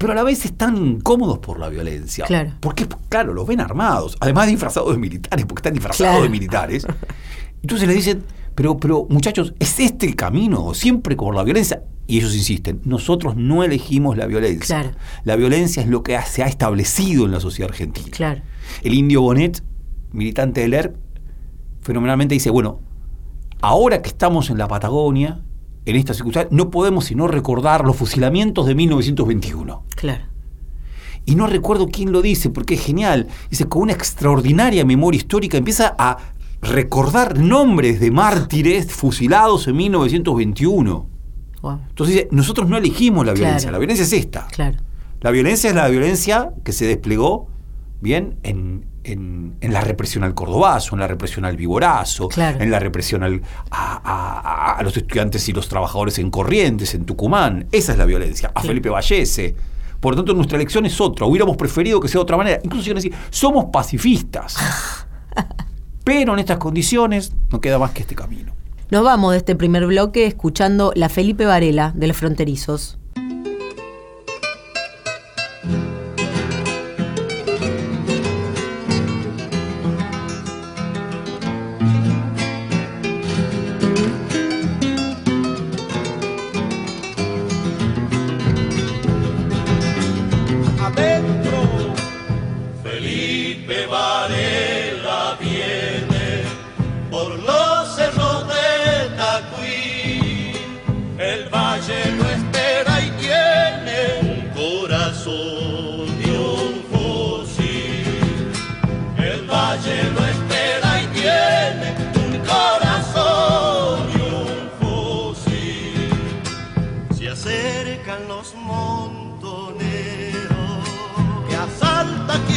[0.00, 2.24] pero a la vez están incómodos por la violencia.
[2.24, 2.54] Claro.
[2.60, 6.86] Porque, claro, los ven armados, además disfrazados de militares, porque están disfrazados de militares.
[7.62, 10.72] Entonces le dicen, pero, pero muchachos, ¿es este el camino?
[10.72, 11.82] Siempre por la violencia.
[12.06, 14.80] Y ellos insisten, nosotros no elegimos la violencia.
[14.80, 14.96] Claro.
[15.24, 18.08] La violencia es lo que se ha establecido en la sociedad argentina.
[18.10, 18.40] Claro.
[18.82, 19.62] El indio Bonet,
[20.12, 20.96] militante del ERP,
[21.82, 22.80] fenomenalmente dice, bueno,
[23.60, 25.42] ahora que estamos en la Patagonia,
[25.86, 29.84] en esta circunstancia, no podemos sino recordar los fusilamientos de 1921.
[29.96, 30.24] Claro.
[31.26, 33.28] Y no recuerdo quién lo dice, porque es genial.
[33.50, 36.18] Dice, con una extraordinaria memoria histórica empieza a
[36.62, 41.06] recordar nombres de mártires fusilados en 1921.
[41.62, 44.46] Entonces dice, nosotros no elegimos la violencia, la violencia es esta.
[44.48, 44.78] Claro.
[45.20, 47.48] La violencia es la violencia que se desplegó
[48.00, 53.22] bien en, en, la represión al cordobazo, en la represión al viborazo, en la represión
[53.22, 57.66] al, a, los estudiantes y los trabajadores en Corrientes, en Tucumán.
[57.72, 58.52] Esa es la violencia.
[58.54, 59.54] A Felipe Vallese.
[60.00, 61.26] Por lo tanto, nuestra elección es otra.
[61.26, 62.60] Hubiéramos preferido que sea de otra manera.
[62.62, 64.56] Incluso si decir, somos pacifistas.
[66.04, 68.52] Pero en estas condiciones no queda más que este camino.
[68.90, 72.98] Nos vamos de este primer bloque escuchando la Felipe Varela de los Fronterizos.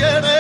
[0.05, 0.32] என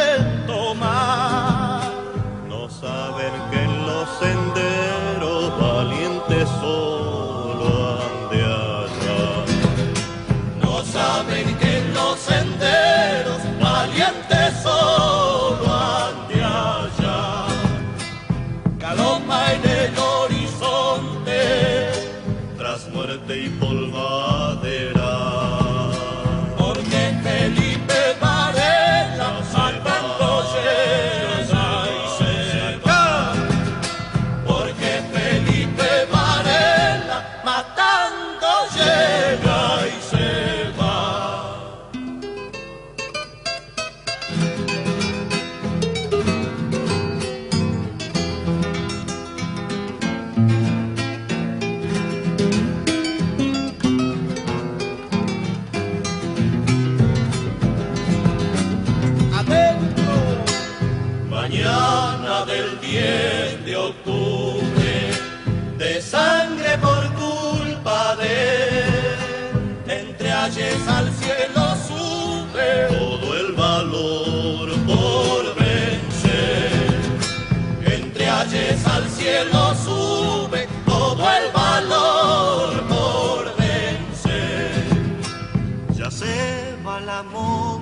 [86.19, 87.81] se va la montonera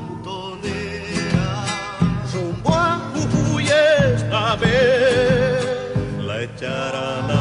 [2.34, 5.96] rumbo a Jujuy esta vez.
[6.28, 7.41] La echarán a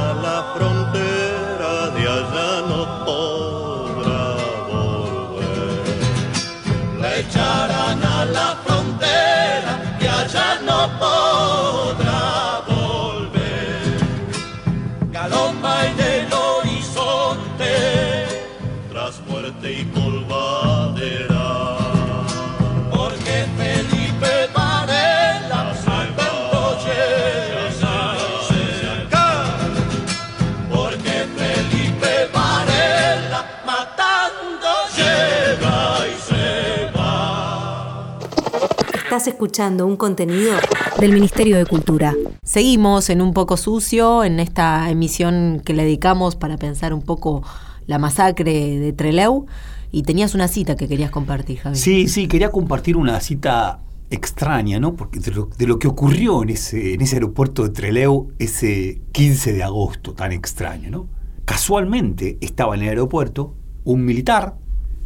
[39.20, 40.54] Estás escuchando un contenido
[40.98, 42.16] Del Ministerio de Cultura.
[42.42, 47.42] Seguimos en un poco sucio, en esta emisión que le dedicamos para pensar un poco
[47.86, 49.44] la masacre de Trelew.
[49.92, 51.76] Y tenías una cita que querías compartir, Javi.
[51.76, 54.96] Sí, sí, quería compartir una cita extraña, ¿no?
[54.96, 59.02] Porque de lo, de lo que ocurrió en ese, en ese aeropuerto de Trelew ese
[59.12, 61.08] 15 de agosto tan extraño, ¿no?
[61.44, 63.54] Casualmente estaba en el aeropuerto
[63.84, 64.56] un militar,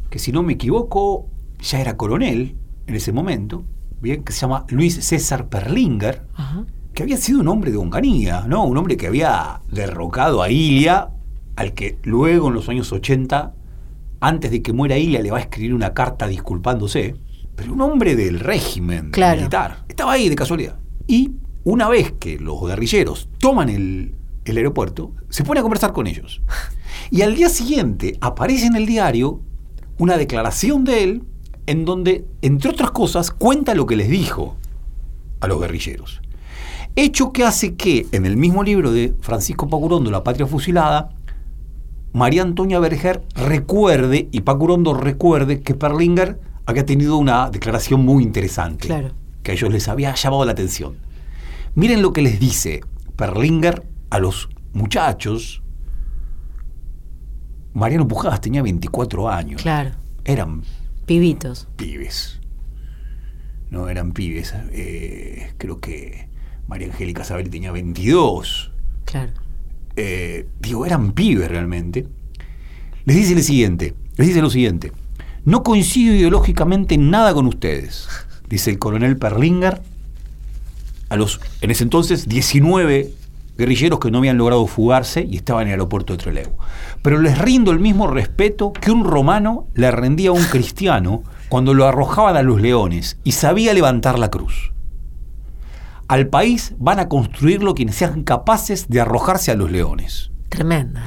[0.09, 1.27] que si no me equivoco
[1.59, 2.55] ya era coronel
[2.87, 3.65] en ese momento,
[4.05, 6.65] bien, que se llama Luis César Perlinger, Ajá.
[6.93, 8.65] que había sido un hombre de Onganía, ¿no?
[8.65, 11.09] Un hombre que había derrocado a Ilia,
[11.57, 13.53] al que luego en los años 80,
[14.21, 17.17] antes de que muera Ilia, le va a escribir una carta disculpándose.
[17.57, 19.37] Pero un hombre del régimen Claro.
[19.39, 19.85] militar.
[19.89, 20.79] Estaba ahí de casualidad.
[21.07, 21.33] Y
[21.65, 24.15] una vez que los guerrilleros toman el,
[24.45, 26.43] el aeropuerto, se pone a conversar con ellos.
[27.11, 29.41] Y al día siguiente aparece en el diario
[29.99, 31.23] una declaración de él
[31.67, 34.57] en donde, entre otras cosas, cuenta lo que les dijo
[35.41, 36.21] a los guerrilleros.
[36.97, 41.11] Hecho que hace que en el mismo libro de Francisco Pacurondo, La Patria Fusilada,
[42.13, 48.87] María Antonia Berger recuerde, y Pacurondo recuerde, que Perlinger había tenido una declaración muy interesante,
[48.87, 49.11] Claro.
[49.43, 50.97] que a ellos les había llamado la atención.
[51.75, 52.83] Miren lo que les dice
[53.17, 55.63] Perlinger a los muchachos.
[57.73, 59.63] Mariano Pujadas tenía 24 años.
[59.63, 59.91] Claro.
[60.25, 60.63] Eran
[61.07, 61.69] Pibitos.
[61.77, 62.41] pibes.
[63.71, 64.55] No eran pibes.
[64.73, 66.29] eh, creo que
[66.69, 68.71] María Angélica Sabel tenía 22.
[69.05, 69.33] Claro.
[69.97, 72.07] Eh, digo, eran pibes realmente.
[73.05, 73.95] Les dice lo siguiente.
[74.17, 74.93] Les dice lo siguiente.
[75.45, 78.09] No coincido ideológicamente en nada con ustedes,
[78.49, 79.83] dice el coronel Perlinger
[81.11, 83.13] a los, en ese entonces, 19
[83.57, 86.51] guerrilleros que no habían logrado fugarse y estaban en el aeropuerto de Trelew.
[87.03, 91.75] Pero les rindo el mismo respeto que un romano le rendía a un cristiano cuando
[91.75, 94.73] lo arrojaban a los leones y sabía levantar la cruz.
[96.09, 100.31] Al país van a construirlo quienes sean capaces de arrojarse a los leones.
[100.49, 101.07] Tremenda.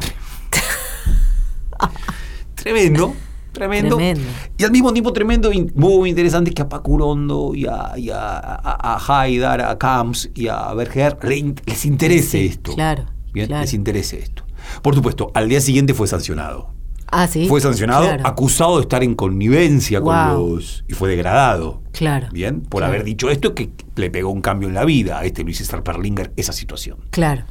[2.55, 3.13] Tremendo,
[3.57, 3.95] tremendo.
[3.97, 4.21] Tremendo.
[4.57, 8.95] Y al mismo tiempo tremendo muy interesante que a Pacurondo y a, y a, a-
[8.97, 12.73] a Haidar, a Camps y a Berger le les interese Sí, esto.
[12.73, 13.61] claro, Bien, claro.
[13.63, 14.43] les interese esto.
[14.81, 16.71] Por supuesto, al día siguiente fue sancionado.
[17.09, 17.47] Ah, sí.
[17.47, 18.27] Fue sancionado, Claro.
[18.27, 20.11] acusado de estar en connivencia Wow.
[20.11, 20.83] con los.
[20.89, 21.81] y fue degradado.
[21.93, 22.27] Claro.
[22.33, 22.91] Bien, por Claro.
[22.93, 25.83] haber dicho esto que le pegó un cambio en la vida a este Luis César
[25.83, 26.97] Perlinger, esa situación.
[27.11, 27.43] Claro.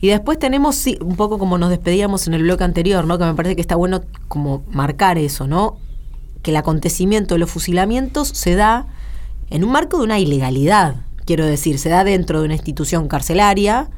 [0.00, 3.18] Y después tenemos, sí, un poco como nos despedíamos en el bloque anterior, ¿no?
[3.18, 5.78] Que me parece que está bueno como marcar eso, ¿no?
[6.42, 8.86] Que el acontecimiento de los fusilamientos se da
[9.50, 13.90] en un marco de una ilegalidad, quiero decir, se da dentro de una institución carcelaria,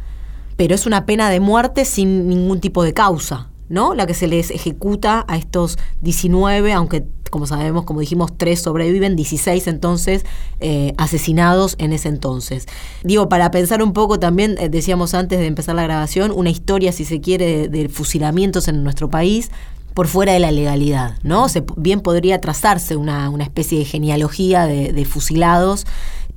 [0.56, 3.94] pero es una pena de muerte sin ningún tipo de causa, ¿no?
[3.94, 9.16] La que se les ejecuta a estos 19, aunque como sabemos, como dijimos, tres sobreviven,
[9.16, 10.24] 16 entonces
[10.60, 12.66] eh, asesinados en ese entonces.
[13.02, 16.92] Digo, para pensar un poco también, eh, decíamos antes de empezar la grabación, una historia,
[16.92, 19.50] si se quiere, de, de fusilamientos en nuestro país
[19.94, 21.48] por fuera de la legalidad, ¿no?
[21.48, 25.86] Se, bien podría trazarse una, una especie de genealogía de, de fusilados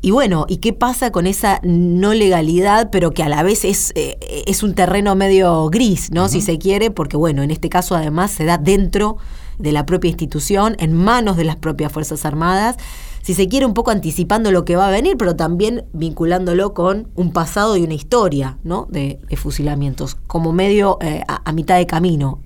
[0.01, 3.91] y bueno, ¿y qué pasa con esa no legalidad, pero que a la vez es,
[3.95, 6.27] eh, es un terreno medio gris, ¿no?
[6.27, 9.17] Si se quiere, porque bueno, en este caso además se da dentro
[9.58, 12.78] de la propia institución, en manos de las propias Fuerzas Armadas,
[13.22, 17.10] si se quiere un poco anticipando lo que va a venir, pero también vinculándolo con
[17.15, 18.88] un pasado y una historia, ¿no?
[18.89, 22.39] De, de fusilamientos, como medio eh, a, a, mitad de camino,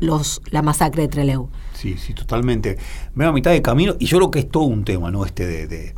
[0.00, 1.48] los, la masacre de Trelew.
[1.74, 2.78] Sí, sí, totalmente.
[3.14, 5.24] Medio a mitad de camino, y yo creo que es todo un tema, ¿no?
[5.24, 5.94] Este de, de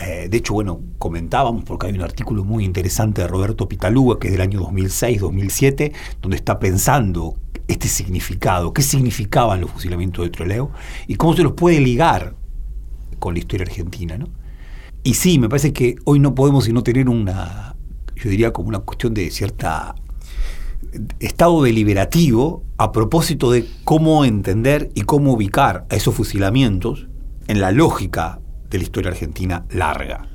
[0.00, 4.28] eh, de hecho, bueno, comentábamos, porque hay un artículo muy interesante de Roberto Pitaluga, que
[4.28, 5.92] es del año 2006-2007,
[6.22, 7.36] donde está pensando
[7.68, 10.70] este significado, qué significaban los fusilamientos de Troleo
[11.06, 12.34] y cómo se los puede ligar
[13.18, 14.16] con la historia argentina.
[14.16, 14.28] ¿no?
[15.04, 17.76] Y sí, me parece que hoy no podemos sino tener una,
[18.16, 19.94] yo diría como una cuestión de cierta
[21.20, 27.08] estado deliberativo a propósito de cómo entender y cómo ubicar a esos fusilamientos
[27.46, 30.28] en la lógica de la historia argentina larga.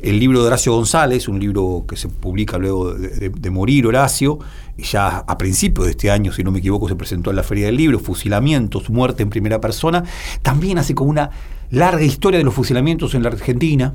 [0.00, 3.86] El libro de Horacio González, un libro que se publica luego de, de, de, morir
[3.86, 4.38] Horacio,
[4.78, 7.66] ya a principios de este año, si no me equivoco, se presentó en la Feria
[7.66, 10.04] del Libro, Fusilamientos, Muerte en Primera Persona,
[10.42, 11.30] también hace como una
[11.70, 13.94] larga historia de los fusilamientos en la Argentina,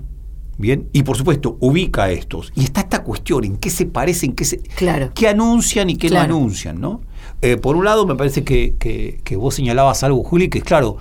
[0.58, 2.54] Bien, y por supuesto, ubica a estos.
[2.56, 5.12] Y está esta cuestión, en qué se parecen, qué, se, claro.
[5.16, 6.28] qué anuncian y qué claro.
[6.28, 7.02] no anuncian, ¿no?
[7.42, 10.64] Eh, por un lado, me parece que, que, que, vos señalabas algo, Juli, que es
[10.64, 10.98] claro,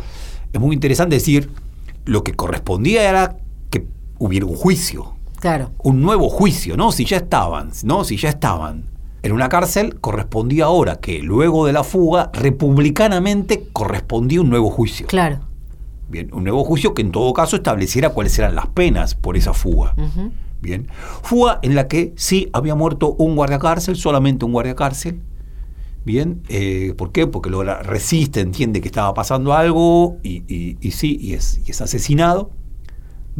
[0.53, 1.51] es muy interesante decir,
[2.07, 3.37] lo que correspondía era
[4.21, 5.15] hubiera un juicio.
[5.41, 5.73] Claro.
[5.83, 6.93] Un nuevo juicio, ¿no?
[6.93, 8.05] Si ya estaban, ¿no?
[8.05, 8.85] Si ya estaban
[9.23, 15.07] en una cárcel, correspondía ahora que luego de la fuga, republicanamente correspondía un nuevo juicio.
[15.07, 15.41] Claro.
[16.09, 19.55] Bien, un nuevo juicio que en todo caso estableciera cuáles eran las penas por esa
[19.55, 19.95] fuga.
[19.97, 20.31] Uh -huh.
[20.61, 20.89] Bien,
[21.23, 25.21] fuga en la que sí había muerto un guardiacárcel, solamente un guardiacárcel.
[26.05, 27.27] Bien, eh, ¿por qué?
[27.27, 31.71] Porque lo resiste, entiende que estaba pasando algo y, y, y sí, y es, y
[31.71, 32.51] es, asesinado.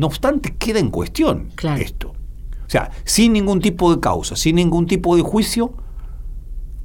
[0.01, 1.83] No obstante, queda en cuestión claro.
[1.83, 2.09] esto.
[2.09, 5.75] O sea, sin ningún tipo de causa, sin ningún tipo de juicio,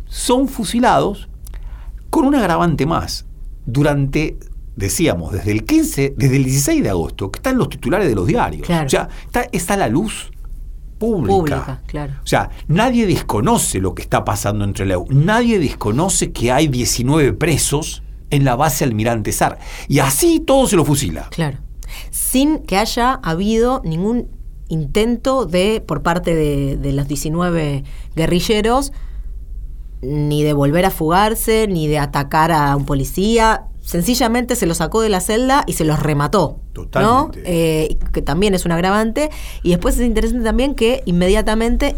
[0.05, 1.29] son fusilados
[2.09, 3.25] con un agravante más.
[3.65, 4.37] Durante
[4.75, 8.27] decíamos, desde el 15, desde el 16 de agosto, que están los titulares de los
[8.27, 8.67] diarios.
[8.67, 8.87] Claro.
[8.87, 10.29] O sea, está, está la luz
[10.97, 11.37] pública.
[11.37, 12.15] Pública, claro.
[12.21, 17.31] O sea, nadie desconoce lo que está pasando entre la Nadie desconoce que hay 19
[17.31, 19.57] presos en la base Almirante Sar.
[19.87, 21.29] Y así todo se lo fusila.
[21.31, 21.59] Claro.
[22.11, 24.27] Sin que haya habido ningún
[24.67, 27.83] intento de, por parte de, de los 19
[28.15, 28.91] guerrilleros,
[30.01, 35.01] ni de volver a fugarse, ni de atacar a un policía, sencillamente se los sacó
[35.01, 36.59] de la celda y se los remató.
[36.73, 37.39] Totalmente.
[37.39, 37.45] ¿no?
[37.45, 39.29] Eh, que también es un agravante.
[39.63, 41.95] Y después es interesante también que inmediatamente,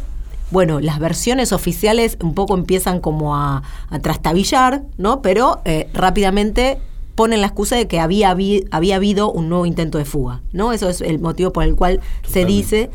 [0.52, 5.22] bueno, las versiones oficiales un poco empiezan como a, a trastabillar, ¿no?
[5.22, 6.80] Pero eh, rápidamente
[7.18, 10.72] ponen la excusa de que había, había habido un nuevo intento de fuga, ¿no?
[10.72, 12.32] Eso es el motivo por el cual Totalmente.
[12.32, 12.90] se dice.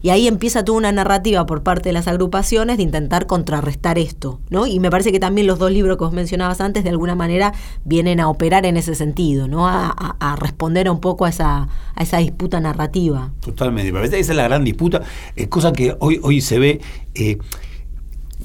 [0.00, 4.38] Y ahí empieza toda una narrativa por parte de las agrupaciones de intentar contrarrestar esto,
[4.50, 4.66] ¿no?
[4.66, 7.54] Y me parece que también los dos libros que vos mencionabas antes de alguna manera
[7.84, 9.66] vienen a operar en ese sentido, ¿no?
[9.66, 13.32] A, a, a responder un poco a esa, a esa disputa narrativa.
[13.40, 15.00] Totalmente, me parece que esa es la gran disputa,
[15.36, 16.80] es cosa que hoy, hoy se ve.
[17.14, 17.38] Eh,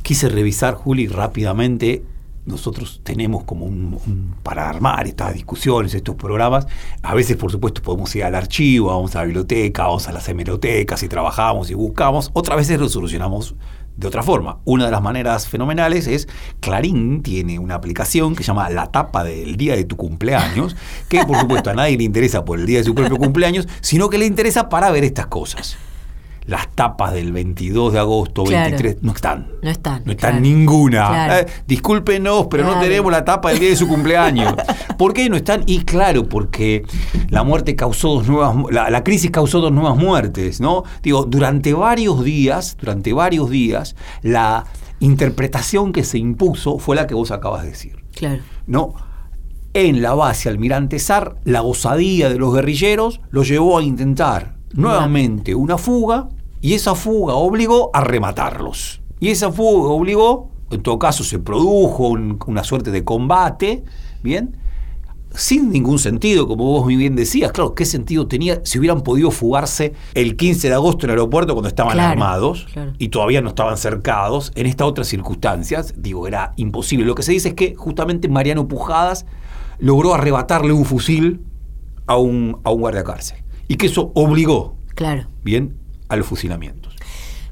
[0.01, 2.03] quise revisar, Juli, rápidamente
[2.49, 6.67] nosotros tenemos como un, para armar estas discusiones, estos programas,
[7.01, 10.27] a veces por supuesto podemos ir al archivo, vamos a la biblioteca, vamos a las
[10.27, 13.55] hemerotecas y trabajamos y buscamos, otras veces lo solucionamos
[13.95, 14.59] de otra forma.
[14.63, 16.27] Una de las maneras fenomenales es
[16.61, 20.75] Clarín tiene una aplicación que se llama La tapa del día de tu cumpleaños,
[21.09, 24.09] que por supuesto a nadie le interesa por el día de su propio cumpleaños, sino
[24.09, 25.77] que le interesa para ver estas cosas
[26.49, 28.71] las tapas del 22 de agosto, claro.
[28.71, 29.47] 23, no están.
[29.61, 30.01] No están.
[30.03, 30.41] No están claro.
[30.41, 31.07] ninguna.
[31.07, 31.33] Claro.
[31.35, 34.55] Eh, discúlpenos, pero no tenemos la tapa del día de su cumpleaños.
[34.97, 35.61] ¿Por qué no están?
[35.67, 36.83] Y claro, porque
[37.29, 40.83] la muerte causó dos nuevas, la, la, crisis causó dos nuevas muertes, ¿no?
[41.03, 44.65] Digo, durante varios días, durante varios días, la
[44.99, 48.03] interpretación que se impuso fue la que vos acabas de decir.
[48.15, 48.41] Claro.
[48.65, 48.95] ¿No?
[49.75, 55.53] En la base Almirante Sar, la osadía de los guerrilleros lo llevó a intentar nuevamente
[55.53, 56.29] una fuga
[56.61, 59.01] y esa fuga obligó a rematarlos.
[59.19, 63.83] Y esa fuga obligó, en todo caso se produjo un, una suerte de combate,
[64.23, 64.55] ¿bien?
[65.35, 67.51] sin ningún sentido, como vos muy bien decías.
[67.51, 71.53] Claro, ¿qué sentido tenía si hubieran podido fugarse el 15 de agosto en el aeropuerto
[71.53, 72.93] cuando estaban Claro, armados claro.
[72.97, 74.51] y todavía no estaban cercados?
[74.55, 77.05] En estas otras circunstancias, digo, era imposible.
[77.05, 79.27] Lo que se dice es que justamente Mariano Pujadas
[79.77, 81.41] logró arrebatarle un fusil
[82.07, 83.37] a un, a un guardia cárcel
[83.67, 85.27] y que eso obligó, Claro.
[85.43, 85.77] bien,
[86.09, 86.95] a los fusilamientos.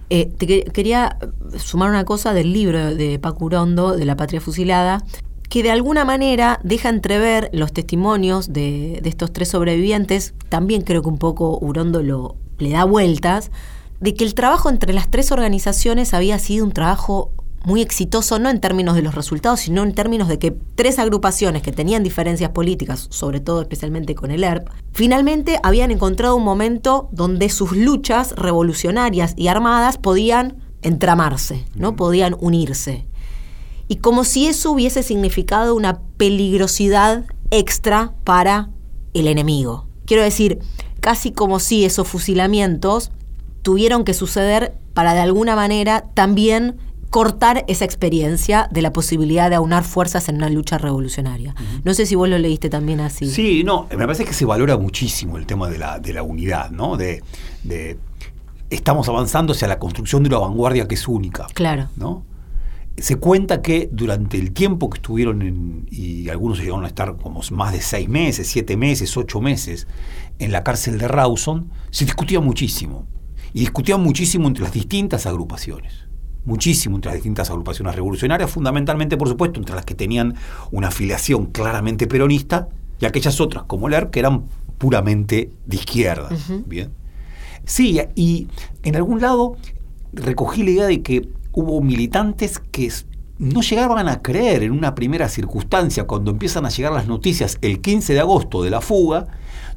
[0.10, 1.18] Eh, te que- quería
[1.58, 5.04] sumar una cosa del libro de Paco Urondo, de La Patria Fusilada,
[5.50, 10.34] que de alguna manera deja entrever los testimonios de, de estos tres sobrevivientes.
[10.50, 13.52] También creo que un poco Urondo lo, le da vueltas,
[14.00, 17.32] de que el trabajo entre las tres organizaciones había sido un trabajo
[17.66, 21.62] muy exitoso, no en términos de los resultados, sino en términos de que tres agrupaciones
[21.62, 27.10] que tenían diferencias políticas, sobre todo especialmente con el ERP, finalmente habían encontrado un momento
[27.12, 31.96] donde sus luchas revolucionarias y armadas podían entramarse, ¿no?
[31.96, 33.08] Podían unirse.
[33.88, 38.70] Y como si eso hubiese significado una peligrosidad extra para
[39.14, 39.88] el enemigo.
[40.06, 40.60] Quiero decir,
[41.00, 43.12] casi como si esos fusilamientos
[43.62, 46.78] tuvieron que suceder para de alguna manera también
[47.18, 51.56] cortar esa experiencia de la posibilidad de aunar fuerzas en una lucha revolucionaria.
[51.84, 53.26] No sé si vos lo leíste también así.
[53.32, 56.70] Sí, no, me parece que se valora muchísimo el tema de la, de la unidad,
[56.70, 56.96] ¿no?
[56.96, 57.24] De,
[57.64, 57.98] de-
[58.70, 61.48] estamos avanzando hacia la construcción de una vanguardia que es única.
[61.56, 61.90] Claro.
[61.96, 62.24] ¿no?
[63.00, 67.42] Se cuenta que durante el tiempo que estuvieron en, y algunos llegaron a estar como
[67.50, 69.88] más de seis meses, siete meses, ocho meses,
[70.38, 73.08] en la cárcel de Rawson, se discutía muchísimo.
[73.54, 76.06] Y discutían muchísimo entre las distintas agrupaciones.
[76.48, 80.34] Muchísimo entre las distintas agrupaciones revolucionarias, fundamentalmente, por supuesto, entre las que tenían
[80.72, 82.70] una afiliación claramente peronista
[83.02, 84.44] y aquellas otras, como el ERP, que eran
[84.78, 86.30] puramente de izquierda.
[86.66, 86.90] Bien.
[87.66, 88.48] Sí, y
[88.84, 89.58] en algún lado
[90.14, 92.90] recogí la idea de que hubo militantes que
[93.40, 97.82] no llegaban a creer en una primera circunstancia, cuando empiezan a llegar las noticias el
[97.82, 99.28] 15 de agosto de la fuga,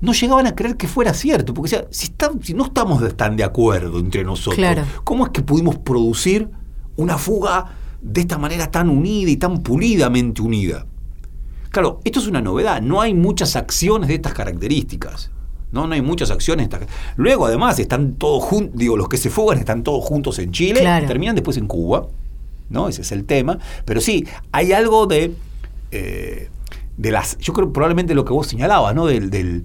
[0.01, 3.37] no llegaban a creer que fuera cierto, porque decía, si, está- si no estamos tan
[3.37, 4.85] de acuerdo entre nosotros, Claro.
[5.05, 6.49] ¿cómo es que pudimos producir
[7.01, 7.67] una fuga
[8.01, 10.87] de esta manera tan unida y tan pulidamente unida?
[11.71, 15.31] Claro, esto es una novedad, no hay muchas acciones de estas características.
[15.73, 16.69] No, no hay muchas acciones.
[17.17, 20.81] Luego, además, están todos juntos, digo, los que se fugan están todos juntos en Chile
[20.81, 21.05] Claro.
[21.05, 22.09] y terminan después en Cuba.
[22.71, 22.89] ¿No?
[22.89, 23.59] Ese es el tema.
[23.85, 25.33] Pero sí, hay algo de.
[25.93, 26.49] eh,
[26.97, 27.39] de las.
[27.39, 29.07] Yo creo probablemente lo que vos señalabas, ¿no?
[29.07, 29.65] Del, del-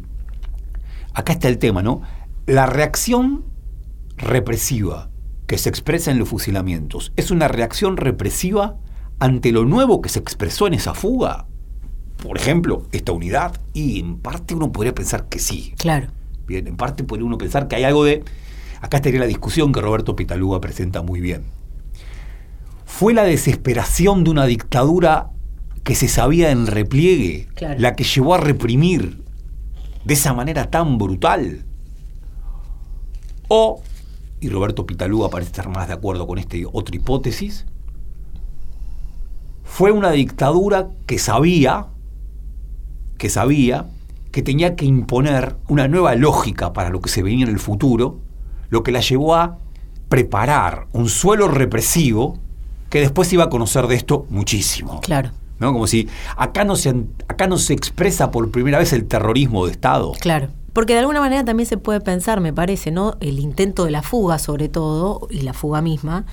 [1.13, 2.01] acá está el tema, ¿no?
[2.45, 3.43] La reacción
[4.17, 5.09] represiva
[5.47, 8.77] que se expresa en los fusilamientos es una reacción represiva
[9.19, 11.45] ante lo nuevo que se expresó en esa fuga.
[12.17, 13.59] Por ejemplo, esta unidad.
[13.73, 15.73] Y en parte uno podría pensar que sí.
[15.77, 16.07] Claro.
[16.47, 18.23] Bien, en parte podría uno pensar que hay algo de.
[18.81, 21.43] Acá estaría la discusión que Roberto Pitaluga presenta muy bien.
[22.85, 25.29] Fue la desesperación de una dictadura
[25.83, 27.79] que se sabía en repliegue Claro.
[27.79, 29.23] la que llevó a reprimir
[30.03, 31.65] de esa manera tan brutal.
[33.47, 33.81] O,
[34.45, 37.65] y Roberto Pitaluga parece estar más de acuerdo con esta otra hipótesis,
[39.63, 41.87] fue una dictadura que sabía,
[43.17, 43.87] que sabía
[44.31, 48.19] que tenía que imponer una nueva lógica para lo que se venía en el futuro,
[48.69, 49.57] lo que la llevó a
[50.09, 52.37] preparar un suelo represivo
[52.89, 54.99] que después iba a conocer de esto muchísimo.
[55.01, 55.31] Claro.
[55.57, 55.73] ¿no?
[55.73, 56.93] Como si acá no, se,
[57.27, 60.11] acá no se expresa por primera vez el terrorismo de Estado.
[60.19, 60.49] Claro.
[60.75, 63.15] Porque de alguna manera también se puede pensar, me parece, ¿no?
[63.21, 66.25] El intento de la fuga, sobre todo, y la fuga misma,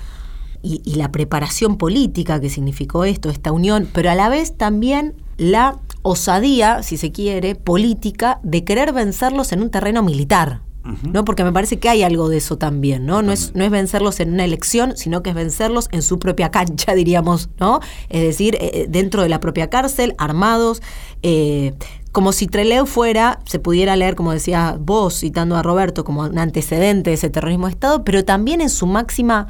[0.61, 5.15] y, y la preparación política que significó esto, esta unión, pero a la vez también
[5.37, 10.59] la osadía, si se quiere, política de querer vencerlos en un terreno militar.
[11.03, 11.23] ¿no?
[11.23, 13.21] Porque me parece que hay algo de eso también, ¿no?
[13.21, 16.51] No es, no es vencerlos en una elección, sino que es vencerlos en su propia
[16.51, 17.79] cancha, diríamos, ¿no?
[18.09, 20.81] Es decir, eh, dentro de la propia cárcel, armados,
[21.21, 21.73] eh,
[22.13, 26.37] como si Trelew fuera, se pudiera leer, como decía vos, citando a Roberto, como un
[26.39, 29.47] antecedente de ese terrorismo de Estado, pero también en su máxima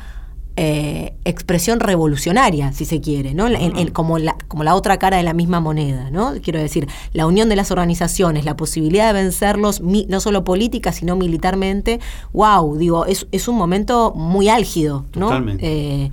[0.55, 3.47] eh, expresión revolucionaria, si se quiere, ¿no?
[3.47, 6.33] En- en- como, la, como la otra cara de la misma moneda, ¿no?
[6.43, 10.91] Quiero decir, la unión de las organizaciones, la posibilidad de vencerlos, mi- no solo política,
[10.91, 11.99] sino militarmente,
[12.33, 15.25] wow, digo, es, es un momento muy álgido, ¿no?
[15.29, 15.65] Totalmente.
[16.05, 16.11] Eh,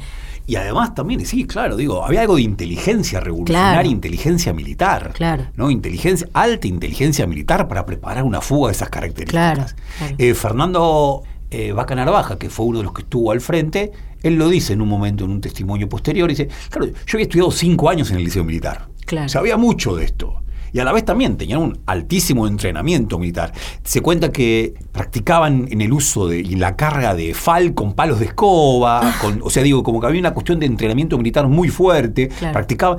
[0.51, 3.89] Y además también, sí, claro, digo, había algo de inteligencia revolucionaria, Claro.
[3.89, 5.13] inteligencia militar.
[5.15, 5.47] Claro.
[5.55, 5.71] ¿no?
[5.71, 9.77] Inteligencia, alta inteligencia militar para preparar una fuga de esas características.
[9.99, 10.15] Claro.
[10.19, 11.23] Eh, Fernando
[11.53, 13.93] eh, Vaca Narvaja, que fue uno de los que estuvo al frente,
[14.25, 17.53] él lo dice en un momento, en un testimonio posterior, dice, claro, yo había estudiado
[17.53, 18.89] cinco años en el liceo militar.
[19.07, 19.29] Claro.
[19.29, 20.43] Sabía mucho de esto.
[20.73, 23.53] Y a la vez también tenían un altísimo entrenamiento militar.
[23.85, 28.19] Se cuenta que practicaban en el uso de y la carga de fal con palos
[28.21, 31.69] de escoba, con, o sea, digo, como que había una cuestión de entrenamiento militar muy
[31.69, 32.29] fuerte.
[32.29, 32.53] Claro.
[32.53, 32.99] Practicaban,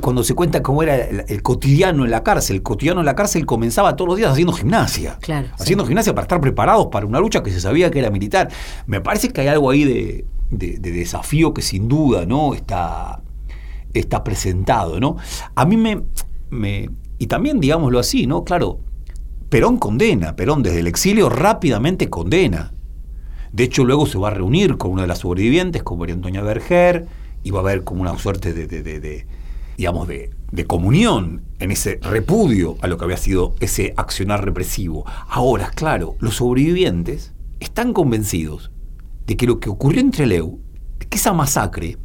[0.00, 3.14] cuando se cuenta cómo era el, el cotidiano en la cárcel, el cotidiano en la
[3.14, 5.18] cárcel comenzaba todos los días haciendo gimnasia.
[5.20, 5.62] Claro, sí.
[5.62, 8.48] Haciendo gimnasia para estar preparados para una lucha que se sabía que era militar.
[8.86, 12.54] Me parece que hay algo ahí de, de- de desafío que sin duda, ¿no?
[12.54, 13.20] Está,
[13.92, 15.16] está presentado, ¿no?
[15.54, 16.02] A mí me,
[16.50, 16.88] me-
[17.18, 18.44] Y también, digámoslo así, ¿no?
[18.44, 18.80] Claro,
[19.48, 22.72] Perón condena, Perón desde el exilio rápidamente condena.
[23.52, 26.42] De hecho, luego se va a reunir con una de las sobrevivientes, con María Antonia
[26.42, 27.06] Berger,
[27.44, 29.26] y va a haber como una suerte de, de- de- de,
[29.76, 35.04] digamos, de, de comunión en ese repudio a lo que había sido ese accionar represivo.
[35.28, 38.72] Ahora, claro, los sobrevivientes están convencidos
[39.26, 40.58] de que lo que ocurrió en Trelew,
[40.98, 41.96] que esa masacre,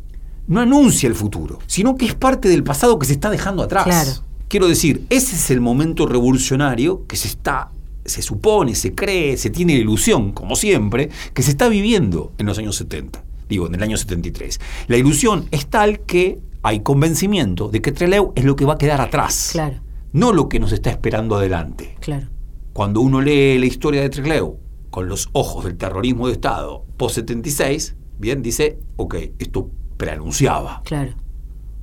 [0.48, 3.86] no anuncia el futuro, sino que es parte del pasado que se está dejando atrás.
[3.86, 4.12] Claro.
[4.50, 7.70] Quiero decir, ese es el momento revolucionario que se está,
[8.04, 12.48] se supone, se cree, se tiene la ilusión, como siempre, que se está viviendo en
[12.48, 14.60] los años 70, digo, en el año 73.
[14.88, 18.78] La ilusión es tal que hay convencimiento de que Trelew es lo que va a
[18.80, 19.78] quedar atrás, Claro,
[20.14, 21.96] no lo que nos está esperando adelante.
[22.00, 22.28] claro.
[22.74, 24.58] Cuando uno lee la historia de Trelew
[24.90, 30.82] con los ojos del terrorismo de Estado post-76, bien, dice, ok, esto preanunciaba.
[30.86, 31.14] Claro.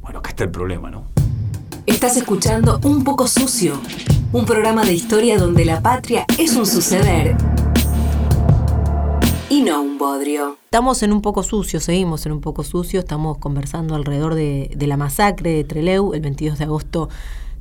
[0.01, 1.07] Bueno, acá está el problema, ¿no?
[1.87, 3.81] Estás escuchando Un poco sucio,
[4.33, 7.37] un programa de historia donde la patria es un suceder
[9.49, 10.59] y no un bodrio.
[10.65, 14.97] Estamos en un poco sucio, seguimos en un poco sucio, estamos conversando alrededor de, la
[14.97, 17.09] masacre de Trelew el 22 de agosto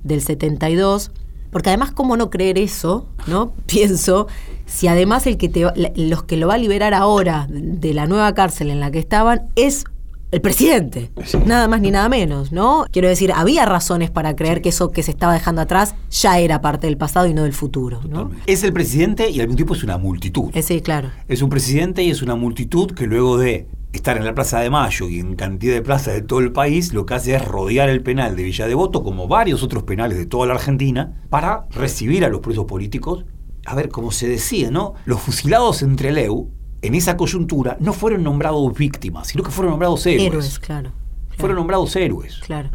[0.03, 1.11] del 72.
[1.51, 3.05] Porque además, ¿cómo no creer eso?
[3.28, 3.53] ¿No?
[3.67, 4.26] Pienso,
[4.65, 5.65] si además el que te
[5.95, 9.49] los que lo va a liberar ahora de la nueva cárcel en la que estaban
[9.55, 9.86] es
[10.32, 11.11] el presidente.
[11.23, 11.38] Sí.
[11.45, 12.86] Nada más ni nada menos, ¿no?
[12.91, 16.61] Quiero decir, había razones para creer que eso que se estaba dejando atrás ya era
[16.61, 18.32] parte del pasado y no del futuro, ¿no?
[18.47, 20.51] Es el presidente y al mismo tiempo es una multitud.
[20.53, 21.11] Ese, claro.
[21.28, 24.69] Es un presidente y es una multitud que luego de estar en la Plaza de
[24.69, 27.89] Mayo y en cantidad de plazas de todo el país, lo que hace es rodear
[27.89, 32.26] el penal de Villa Devoto, como varios otros penales de toda la Argentina, para recibir
[32.26, 33.26] a los presos políticos.
[33.65, 34.93] A ver, como se decía, ¿no?
[35.05, 36.49] Los fusilados en Trelew,
[36.88, 40.28] en esa coyuntura, no fueron nombrados víctimas, sino que fueron nombrados héroes.
[40.28, 40.92] Héroes, claro.
[40.92, 42.38] claro, Fueron nombrados héroes.
[42.40, 42.70] Claro.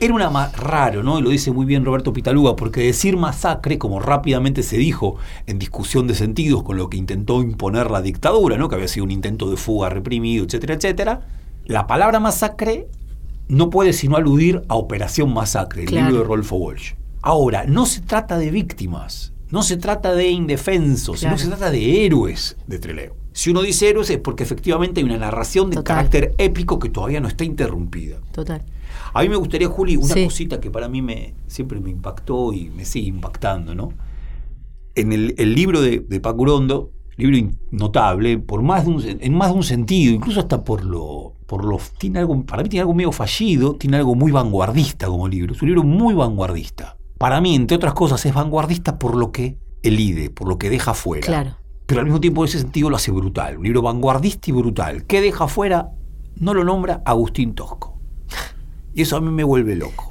[0.00, 1.18] Era una ma- raro, ¿no?
[1.18, 5.58] Y lo dice muy bien Roberto Pitaluga, porque decir masacre, como rápidamente se dijo en
[5.58, 8.68] discusión de sentidos con lo que intentó imponer la dictadura, ¿no?
[8.68, 11.20] Que había sido un intento de fuga reprimido, etcétera, etcétera.
[11.64, 12.86] La palabra masacre
[13.48, 16.06] no puede sino aludir a Operación Masacre, el Claro.
[16.06, 16.92] libro de Rolfo Walsh.
[17.20, 21.36] Ahora, no se trata de víctimas, no se trata de indefensos, Claro.
[21.38, 23.12] sino se trata de héroes de Trelew.
[23.38, 25.94] Si uno dice héroes es porque efectivamente hay una narración de Total.
[25.94, 28.16] carácter épico que todavía no está interrumpida.
[28.32, 28.64] Total.
[29.14, 30.24] A mí me gustaría, Juli, una Sí.
[30.24, 33.92] cosita que para mí me, siempre me impactó y me sigue impactando, ¿no?
[34.96, 39.34] En el, el libro de, de Paco Urondo, libro notable, por más de un, en
[39.34, 41.78] más de un sentido, incluso hasta por lo, por lo.
[41.96, 45.54] Tiene algo, para mí tiene algo medio fallido, tiene algo muy vanguardista como libro.
[45.54, 46.96] Es un libro muy vanguardista.
[47.18, 50.92] Para mí, entre otras cosas, es vanguardista por lo que elide, por lo que deja
[50.92, 51.24] fuera.
[51.24, 51.54] Claro.
[51.88, 53.56] Pero al mismo tiempo, en ese sentido, lo hace brutal.
[53.56, 55.06] Un libro vanguardista y brutal.
[55.06, 55.88] ¿Qué deja fuera?
[56.36, 57.98] No lo nombra Agustín Tosco.
[58.92, 60.06] Y eso a mí me vuelve loco.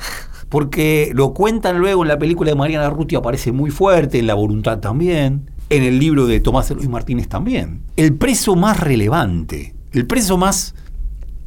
[0.50, 4.34] Porque lo cuentan luego en la película de Mariana Ruti, aparece muy fuerte, en La
[4.34, 7.84] Voluntad también, en el libro de Tomás Luis Martínez también.
[7.96, 10.74] El preso más relevante, el preso más,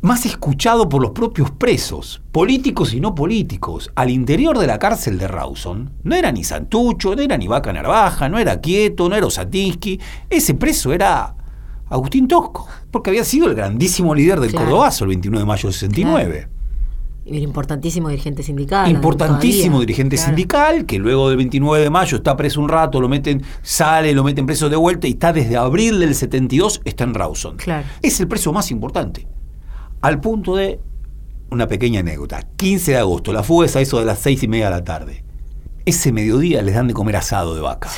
[0.03, 5.19] más escuchado por los propios presos, políticos y no políticos, al interior de la cárcel
[5.19, 9.17] de Rawson, no era ni Santucho, no era ni Vaca Narvaja, no era Quieto, no
[9.17, 11.35] era Osatinsky, ese preso era
[11.89, 14.67] Agustín Tosco, porque había sido el grandísimo líder del Claro.
[14.67, 16.49] Cordobazo el 21 de mayo del 69.
[17.27, 18.91] Y era importantísimo dirigente sindical.
[18.91, 19.81] Importantísimo todavía.
[19.87, 20.29] dirigente Claro.
[20.29, 24.25] sindical, que luego del 29 de mayo está preso un rato, lo meten, sale, lo
[24.25, 27.57] meten preso de vuelta y está desde abril del 72, está en Rawson.
[27.59, 27.87] Claro.
[28.01, 29.29] Es el preso más importante.
[30.03, 30.81] Al punto de
[31.51, 32.43] una pequeña anécdota.
[32.57, 34.85] 15 de agosto, la fuga es a eso de las 6 y media de la
[34.85, 35.25] tarde.
[35.85, 37.91] Ese mediodía les dan de comer asado de vaca.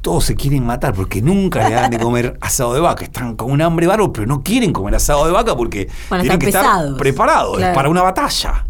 [0.00, 3.04] Todos se quieren matar porque nunca le dan de comer asado de vaca.
[3.04, 6.46] Están con un hambre bárbaro, pero no quieren comer asado de vaca porque tienen que
[6.46, 7.56] estar preparados.
[7.56, 7.72] Claro.
[7.72, 8.64] Es para una batalla.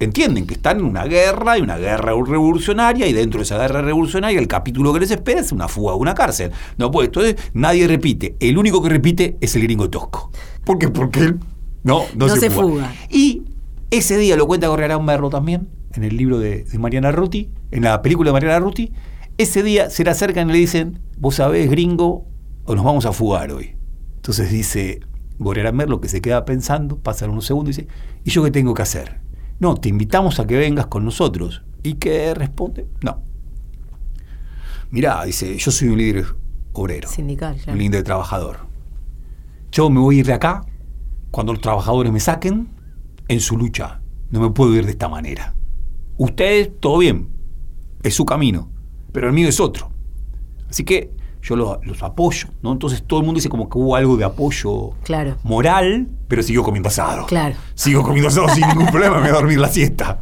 [0.00, 3.82] Entienden que están en una guerra y una guerra revolucionaria y dentro de esa guerra
[3.82, 6.50] revolucionaria el capítulo que les espera es una fuga a una cárcel.
[6.78, 8.36] No, pues entonces nadie repite.
[8.40, 10.30] El único que repite es el gringo tosco.
[10.64, 10.88] ¿Por qué?
[10.88, 11.40] Porque él
[11.84, 12.66] no, no, No se, se fuga.
[12.88, 12.94] fuga.
[13.10, 13.44] Y
[13.90, 17.84] ese día lo cuenta Correarán Merlo también, en el libro de, de Mariana Ruti, en
[17.84, 18.92] la película de Mariana Ruti.
[19.38, 22.26] Ese día se le acercan y le dicen, vos sabés, gringo,
[22.64, 23.76] o nos vamos a fugar hoy.
[24.16, 25.00] Entonces dice
[25.38, 27.92] Gorriarán Merlo, que se queda pensando, pasan unos segundos y dice,
[28.24, 29.20] ¿y yo qué tengo que hacer?
[29.60, 32.86] No, te invitamos a que vengas con nosotros, ¿Y qué responde?
[33.02, 33.20] No.
[34.90, 36.24] Mirá, dice, yo soy un líder
[36.72, 37.08] obrero.
[37.10, 37.72] Sindical, claro.
[37.72, 38.60] Un líder trabajador.
[39.70, 40.64] Yo me voy a ir de acá
[41.34, 42.68] cuando los trabajadores me saquen
[43.26, 44.00] en su lucha.
[44.30, 45.52] No me puedo ir de esta manera.
[46.16, 47.28] Ustedes, todo bien.
[48.04, 48.70] Es su camino.
[49.10, 49.90] Pero el mío es otro.
[50.70, 51.10] Así que
[51.42, 52.70] yo lo- los apoyo, ¿no?
[52.70, 55.36] Entonces todo el mundo dice como que hubo algo de apoyo Claro.
[55.42, 57.26] moral, pero siguió comiendo asado.
[57.26, 57.56] Claro.
[57.74, 60.20] Sigo comiendo asado sin ningún problema, me voy a dormir la siesta.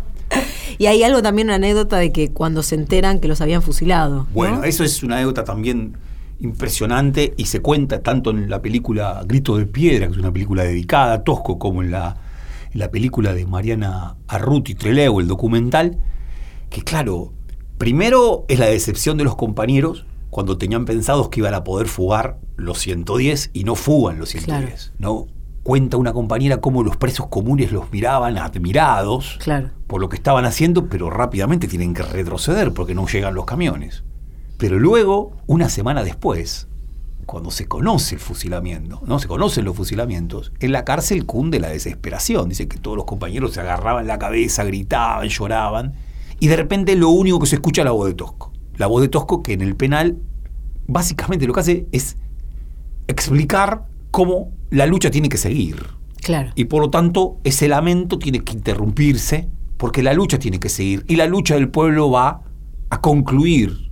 [0.79, 4.15] Y hay algo también, una anécdota de que cuando se enteran que los habían fusilado.
[4.17, 4.27] ¿no?
[4.33, 5.95] Bueno, eso es una anécdota también
[6.43, 10.65] impresionante y se cuenta tanto en la película Grito de Piedra, que es una película
[10.65, 12.17] dedicada a Tosco, como en la,
[12.73, 15.99] en la película de Mariana Arruti Treleu, el documental,
[16.69, 17.33] que claro,
[17.79, 22.39] primero es la decepción de los compañeros cuando tenían pensados que iban a poder fugar
[22.57, 24.93] los 110 y no fugan los 110.
[24.99, 25.27] ¿no?
[25.63, 29.71] Cuenta una compañera cómo los presos comunes los miraban admirados Claro.
[29.87, 34.03] por lo que estaban haciendo, pero rápidamente tienen que retroceder porque no llegan los camiones.
[34.63, 36.69] Pero luego, una semana después,
[37.27, 41.69] cuando se conoce el fusilamiento, no se conocen los fusilamientos, en la cárcel cunde la
[41.69, 42.49] desesperación.
[42.49, 45.95] Dice que todos los compañeros se agarraban la cabeza, gritaban, lloraban,
[46.39, 48.53] y de repente lo único que se escucha es la voz de Tosco.
[48.77, 50.19] La voz de Tosco que en el penal
[50.87, 52.17] básicamente lo que hace es
[53.09, 55.89] explicar cómo la lucha tiene que seguir.
[56.23, 56.53] Claro.
[56.55, 61.05] Y por lo tanto, ese lamento tiene que interrumpirse porque la lucha tiene que seguir.
[61.09, 62.43] Y la lucha del pueblo va
[62.91, 63.91] a concluir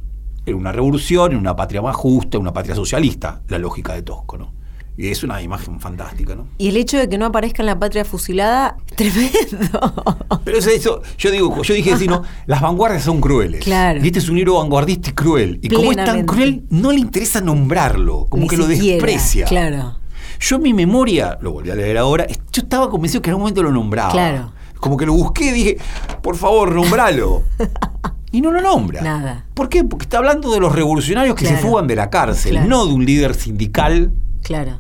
[0.51, 4.03] en una revolución, en una patria más justa, en una patria socialista, la lógica de
[4.03, 4.53] Tosco, ¿no?
[4.97, 6.49] Y es una imagen fantástica, ¿no?
[6.59, 10.05] Y el hecho de que no aparezca en la patria fusilada, tremendo.
[10.45, 13.65] Pero es eso, yo digo, yo dije, sí, no, las vanguardias son crueles.
[13.65, 14.01] Claro.
[14.03, 15.59] Y este es un libro vanguardista y cruel.
[15.63, 16.33] Y como es tan Plenamente.
[16.35, 19.47] cruel, no le interesa nombrarlo, como Ni que lo desprecia.
[19.47, 19.97] Claro.
[20.39, 23.43] Yo en mi memoria, lo volví a leer ahora, yo estaba convencido que en algún
[23.43, 24.13] momento lo nombraba.
[24.13, 24.53] Claro.
[24.79, 25.79] Como que lo busqué y dije,
[26.23, 27.43] por favor, nombralo.
[28.33, 29.03] y no lo nombra.
[29.03, 29.47] Nada.
[29.55, 29.83] ¿Por qué?
[29.85, 32.69] Porque está hablando de los revolucionarios que se fugan de la cárcel, Claro.
[32.69, 34.13] no de un líder sindical
[34.43, 34.79] Claro.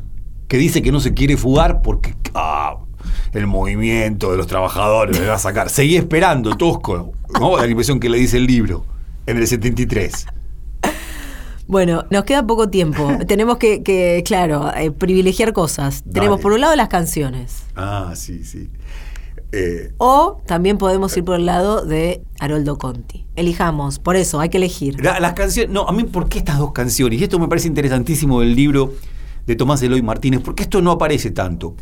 [0.48, 2.76] que dice que no se quiere fugar porque ah,
[3.32, 5.68] el movimiento de los trabajadores me va a sacar.
[5.70, 7.56] Seguí esperando, Tosco, ¿no?
[7.56, 8.84] La impresión que le dice el libro
[9.26, 10.26] en el 73.
[11.66, 13.08] Bueno, nos queda poco tiempo.
[13.28, 16.02] Tenemos que, que, claro, eh, privilegiar cosas.
[16.12, 17.62] Tenemos por un lado las canciones.
[17.76, 18.68] Ah, sí, sí.
[19.52, 23.26] Eh, O también podemos ir por el lado de Haroldo Conti.
[23.40, 25.02] Elijamos, por eso hay que elegir.
[25.02, 27.20] La- las canciones, no, a mí, ¿por qué estas dos canciones?
[27.20, 28.94] Y esto me parece interesantísimo del libro
[29.46, 31.74] de Tomás Eloy Martínez, porque esto no aparece tanto.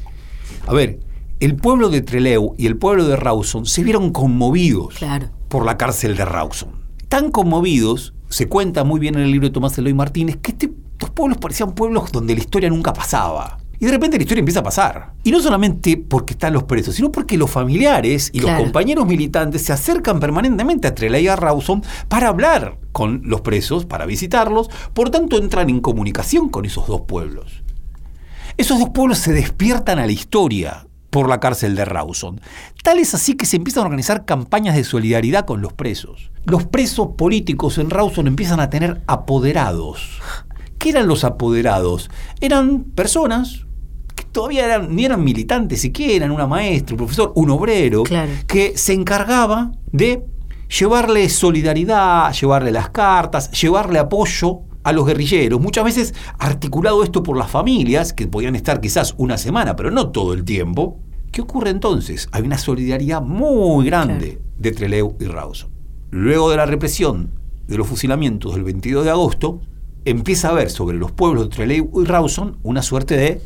[0.67, 1.01] A ver,
[1.41, 5.29] el pueblo de Trelew y el pueblo de Rawson se vieron conmovidos Claro.
[5.49, 6.71] por la cárcel de Rawson.
[7.09, 10.71] Tan conmovidos, se cuenta muy bien en el libro de Tomás Eloy Martínez, que este-
[10.93, 13.59] estos pueblos parecían pueblos donde la historia nunca pasaba.
[13.81, 15.13] Y de repente la historia empieza a pasar.
[15.23, 18.57] Y no solamente porque están los presos, sino porque los familiares y Claro.
[18.59, 23.43] los compañeros militantes se acercan permanentemente a Trelew y a Rawson para hablar con los
[23.43, 24.69] presos, para visitarlos.
[24.95, 27.63] Por tanto, entran en comunicación con esos dos pueblos.
[28.57, 32.41] Esos dos pueblos se despiertan a la historia por la cárcel de Rawson.
[32.83, 36.33] Tal es así que se empiezan a organizar campañas de solidaridad con los presos.
[36.45, 40.21] Los presos políticos en Rawson empiezan a tener apoderados.
[40.79, 42.11] ¿Qué eran los apoderados?
[42.41, 43.67] Eran personas
[44.19, 48.31] que todavía eran, ni eran militantes siquiera, eran una maestra, un profesor, un obrero, Claro.
[48.47, 50.25] que se encargaba de
[50.79, 57.37] llevarle solidaridad, llevarle las cartas, llevarle apoyo a los guerrilleros, muchas veces articulado esto por
[57.37, 60.99] las familias, que podían estar quizás una semana, pero no todo el tiempo.
[61.31, 62.29] ¿Qué ocurre entonces?
[62.33, 65.71] Hay una solidaridad muy grande de Trelew y Rawson.
[66.11, 67.31] Luego de la represión
[67.67, 69.61] de los fusilamientos del 22 de agosto,
[70.07, 73.43] empieza a haber sobre los pueblos de Trelew y Rawson una suerte de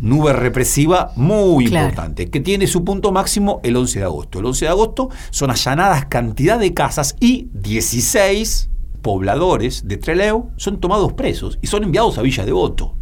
[0.00, 1.88] nube represiva muy Claro.
[1.88, 4.38] importante, que tiene su punto máximo el 11 de agosto.
[4.38, 8.68] El 11 de agosto son allanadas cantidad de casas y 16
[9.02, 12.94] pobladores de Trelew son tomados presos y son enviados a Villa Devoto.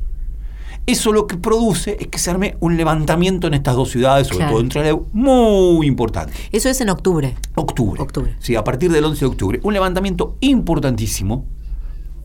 [0.87, 4.39] Eso lo que produce es que se arme un levantamiento en estas dos ciudades, sobre
[4.39, 4.53] Claro.
[4.53, 6.33] todo en Trelew, muy importante.
[6.51, 7.35] Eso es en octubre.
[7.57, 8.01] Octubre.
[8.01, 8.35] Octubre.
[8.39, 9.61] Sí, a partir del 11 de octubre.
[9.65, 11.45] Un levantamiento importantísimo,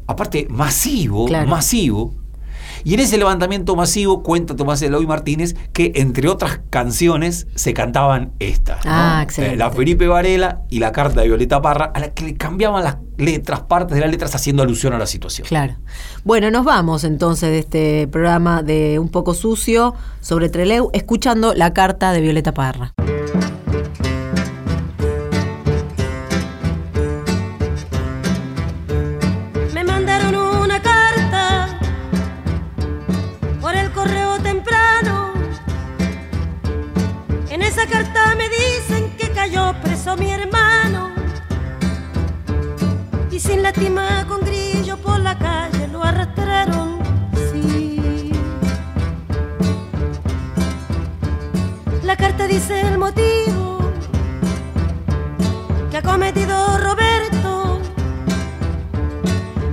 [0.08, 1.50] aparte masivo, Claro.
[1.50, 2.14] masivo.
[2.86, 8.34] Y en ese levantamiento masivo cuenta Tomás Eloy Martínez que, entre otras canciones, se cantaban
[8.40, 8.84] estas.
[8.84, 8.92] ¿no?
[8.94, 9.56] Ah, excelente.
[9.56, 12.84] Eh, La Felipe Varela y la carta de Violeta Parra, a la que le cambiaban
[12.84, 15.48] las letras, partes de las letras, haciendo alusión a la situación.
[15.48, 15.76] Claro.
[16.26, 21.74] Bueno, nos vamos entonces de este programa de Un poco sucio sobre Treleu, escuchando la
[21.74, 22.94] carta de Violeta Parra.
[43.62, 47.00] Lástima con grillo por la calle lo arrastraron.
[47.52, 48.32] Sí.
[52.04, 53.80] La carta dice el motivo
[55.92, 57.80] que ha cometido Roberto.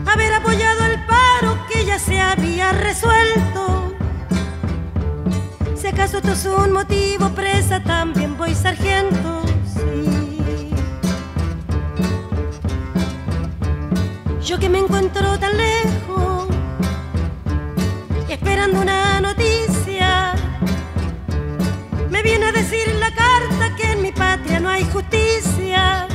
[0.07, 3.95] Haber apoyado el paro que ya se había resuelto.
[5.75, 9.43] Si acaso esto es un motivo, presa también voy sargento.
[14.43, 16.49] Yo que me encuentro tan lejos,
[18.29, 20.35] esperando una noticia,
[22.11, 26.09] me viene a decir la carta que en mi patria no hay justicia.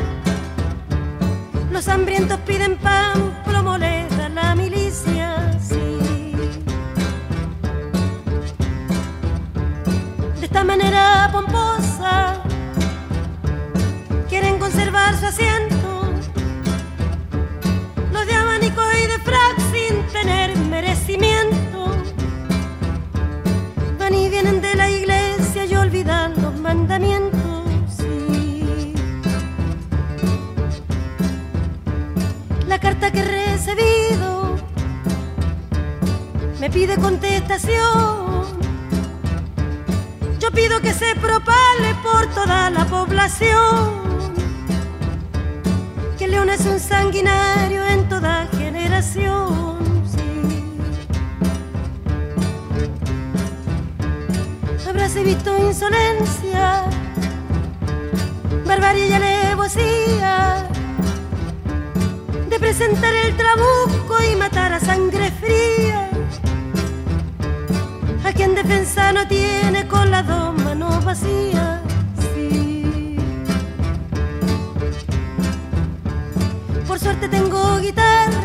[1.71, 5.57] Los hambrientos piden pan, plomo les da la milicia.
[5.61, 6.34] Sí.
[10.39, 12.41] De esta manera pomposa,
[14.28, 15.64] quieren conservar su asiento.
[40.39, 43.93] Yo pido que se propale por toda la población.
[46.18, 49.78] Que León es un sanguinario en toda generación.
[50.06, 50.78] sí.
[54.89, 56.84] Habráse visto insolencia,
[58.66, 60.68] barbarie y alevosía
[62.49, 65.95] de presentar el trabuco y matar a sangre fría.
[68.68, 71.82] Defensa no tiene con las dos manos vacías.
[72.34, 73.16] Sí.
[76.88, 78.45] Por suerte tengo guitarra